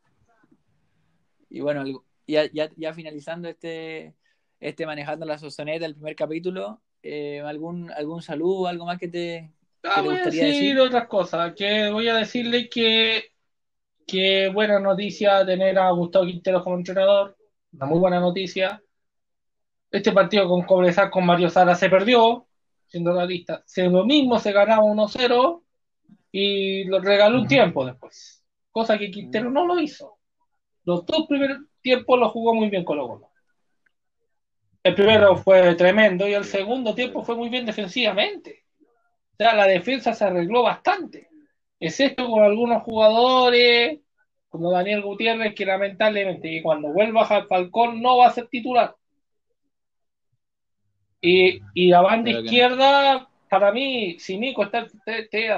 Y 1.51 1.61
bueno, 1.61 1.85
ya, 2.27 2.47
ya, 2.51 2.93
finalizando 2.95 3.49
este, 3.49 4.15
este 4.61 4.87
manejando 4.87 5.27
la 5.27 5.39
sozoneta, 5.39 5.87
el 5.87 5.95
primer 5.95 6.17
capítulo, 6.17 6.81
eh, 7.03 7.41
algún, 7.41 7.91
algún 7.93 8.23
saludo, 8.23 8.67
algo 8.67 8.87
más 8.87 8.99
que 8.99 9.09
te, 9.09 9.51
ah, 9.83 10.03
voy 10.03 10.15
gustaría 10.15 10.43
a 10.43 10.47
decir, 10.47 10.81
otras 10.81 11.07
cosas, 11.07 11.55
que 11.55 11.91
voy 11.91 12.09
a 12.09 12.17
decirle 12.17 12.69
que, 12.69 13.33
que 14.07 14.49
buena 14.49 14.79
noticia 14.81 15.45
tener 15.45 15.79
a 15.79 15.91
Gustavo 15.91 16.27
Quintero 16.27 16.63
como 16.63 16.77
entrenador, 16.77 17.37
una 17.73 17.87
muy 17.87 17.99
buena 17.99 18.21
noticia. 18.21 18.83
Este 19.91 20.13
partido 20.13 20.49
con 20.49 20.63
Cobresal 20.63 21.11
con 21.11 21.25
Mario 21.25 21.49
Sara 21.49 21.75
se 21.75 21.89
perdió, 21.89 22.47
siendo 22.87 23.13
realista. 23.13 23.63
Se 23.67 23.89
lo 23.89 24.05
mismo 24.05 24.39
se 24.39 24.53
ganaba 24.53 24.83
1-0 24.83 25.63
y 26.33 26.85
lo 26.85 27.01
regaló 27.01 27.39
un 27.41 27.47
tiempo 27.47 27.85
después, 27.85 28.45
cosa 28.71 28.99
que 28.99 29.11
Quintero 29.11 29.51
no 29.51 29.67
lo 29.67 29.81
hizo. 29.81 30.19
Los 30.85 31.05
dos 31.07 31.27
primeros 31.29 31.59
tiempos 31.81 32.19
lo 32.19 32.31
jugó 32.31 32.55
muy 32.55 32.69
bien 32.69 32.85
con 32.85 32.97
los 32.97 33.09
goles. 33.09 33.29
El 34.87 34.95
primero 34.95 35.37
fue 35.37 35.75
tremendo 35.75 36.29
y 36.29 36.35
el 36.35 36.45
segundo 36.45 36.95
tiempo 36.95 37.25
fue 37.25 37.35
muy 37.35 37.49
bien 37.49 37.67
defensivamente. 37.67 38.63
O 39.33 39.37
sea, 39.37 39.53
la 39.57 39.67
defensa 39.67 40.15
se 40.15 40.25
arregló 40.25 40.63
bastante. 40.63 41.29
Es 41.81 41.99
esto 41.99 42.29
con 42.29 42.45
algunos 42.45 42.85
jugadores, 42.85 43.99
como 44.49 44.71
Daniel 44.71 45.03
Gutiérrez, 45.03 45.57
que 45.57 45.67
lamentablemente 45.67 46.63
cuando 46.63 46.93
vuelva 46.93 47.23
a 47.23 47.47
Falcón 47.47 48.01
no 48.01 48.19
va 48.19 48.29
a 48.29 48.31
ser 48.31 48.47
titular. 48.47 48.95
Y, 51.21 51.89
la 51.89 52.03
banda 52.03 52.31
izquierda, 52.31 53.29
para 53.51 53.73
mí, 53.73 54.21
si 54.21 54.39
Nico 54.39 54.63
está, 54.63 54.87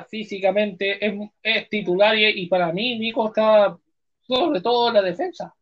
físicamente, 0.08 1.06
es, 1.42 1.68
titular 1.68 2.16
y, 2.16 2.46
para 2.46 2.72
mí 2.72 2.98
Nico 2.98 3.28
está 3.28 3.76
sobre 4.22 4.62
todo 4.62 4.88
en 4.88 4.94
la 4.94 5.02
defensa, 5.02 5.54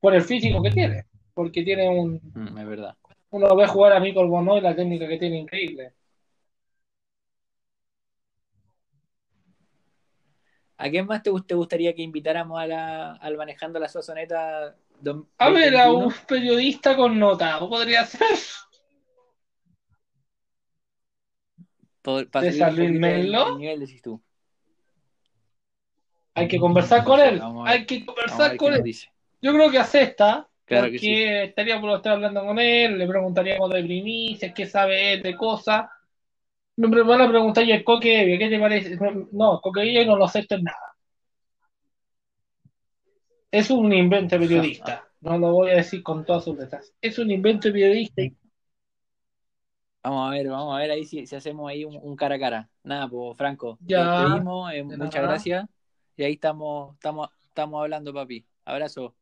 por 0.00 0.14
el 0.14 0.22
físico 0.22 0.62
que 0.62 0.70
tiene 0.70 1.04
porque 1.38 1.62
tiene 1.62 1.88
un. 1.88 2.20
Mm, 2.34 2.58
es 2.58 2.66
verdad. 2.66 2.96
Uno 3.30 3.54
ve 3.54 3.64
jugar 3.68 3.92
a 3.92 4.00
Michael 4.00 4.26
Bono 4.26 4.58
y 4.58 4.60
la 4.60 4.74
técnica 4.74 5.06
que 5.06 5.18
tiene 5.18 5.38
increíble. 5.38 5.92
¿A 10.78 10.90
quién 10.90 11.06
más 11.06 11.22
te, 11.22 11.30
gustaría 11.30 11.94
que 11.94 12.02
invitáramos 12.02 12.58
a 12.58 12.66
la, 12.66 13.12
al 13.12 13.36
Manejando 13.36 13.78
la 13.78 13.86
Sazoneta? 13.86 14.74
A 15.38 15.50
ver, 15.50 15.76
a 15.76 15.92
un 15.92 16.12
periodista 16.26 16.96
con 16.96 17.16
nota, 17.16 17.60
podría 17.60 18.04
ser. 18.04 18.36
¿César 22.40 22.72
Luis 22.72 22.90
Menlo? 22.98 23.58
nivel, 23.58 23.78
decís 23.78 24.02
tú? 24.02 24.20
Hay 26.34 26.48
que 26.48 26.58
conversar 26.58 27.04
con 27.04 27.20
él. 27.20 27.40
Hay 27.64 27.86
que 27.86 28.04
conversar 28.04 28.56
con 28.56 28.74
él. 28.74 28.82
Yo 29.40 29.52
creo 29.52 29.70
que 29.70 29.78
hace 29.78 30.16
esta, 30.68 30.82
porque 30.82 31.44
estaríamos 31.44 31.96
estar 31.96 32.12
hablando 32.12 32.44
con 32.44 32.58
él, 32.58 32.98
le 32.98 33.06
preguntaríamos 33.06 33.70
de 33.70 33.82
primicias, 33.82 34.52
qué 34.54 34.66
sabe 34.66 35.14
él 35.14 35.22
de 35.22 35.36
cosas. 35.36 35.86
Me 36.76 37.02
van 37.02 37.22
a 37.22 37.28
preguntar, 37.28 37.64
¿y 37.64 37.72
el 37.72 37.82
Coque 37.82 38.36
qué 38.38 38.48
te 38.48 38.58
parece? 38.58 38.96
No, 39.32 39.60
Coque 39.60 40.04
no 40.04 40.16
lo 40.16 40.24
acepto 40.24 40.54
en 40.54 40.64
nada. 40.64 40.94
Es 43.50 43.70
un 43.70 43.92
invento 43.92 44.38
periodista. 44.38 45.08
No 45.20 45.38
lo 45.38 45.52
voy 45.52 45.70
a 45.70 45.76
decir 45.76 46.02
con 46.02 46.24
todas 46.24 46.44
sus 46.44 46.56
letras. 46.56 46.94
Es 47.00 47.18
un 47.18 47.30
invento 47.30 47.72
periodista. 47.72 48.22
Vamos 50.02 50.28
a 50.28 50.30
ver, 50.30 50.48
vamos 50.48 50.76
a 50.76 50.78
ver 50.78 50.90
ahí 50.92 51.04
si, 51.04 51.22
hacemos 51.34 51.68
ahí 51.68 51.84
un, 51.84 52.16
cara 52.16 52.36
a 52.36 52.38
cara. 52.38 52.70
Nada, 52.84 53.08
pues 53.08 53.36
Franco, 53.36 53.78
ya. 53.80 54.22
Te 54.22 54.30
pedimos, 54.30 54.72
eh, 54.72 54.82
muchas 54.84 55.22
gracias. 55.22 55.68
Y 56.16 56.22
ahí 56.22 56.34
estamos, 56.34 56.94
estamos, 56.94 57.28
estamos 57.48 57.82
hablando, 57.82 58.14
papi. 58.14 58.44
Abrazo. 58.64 59.17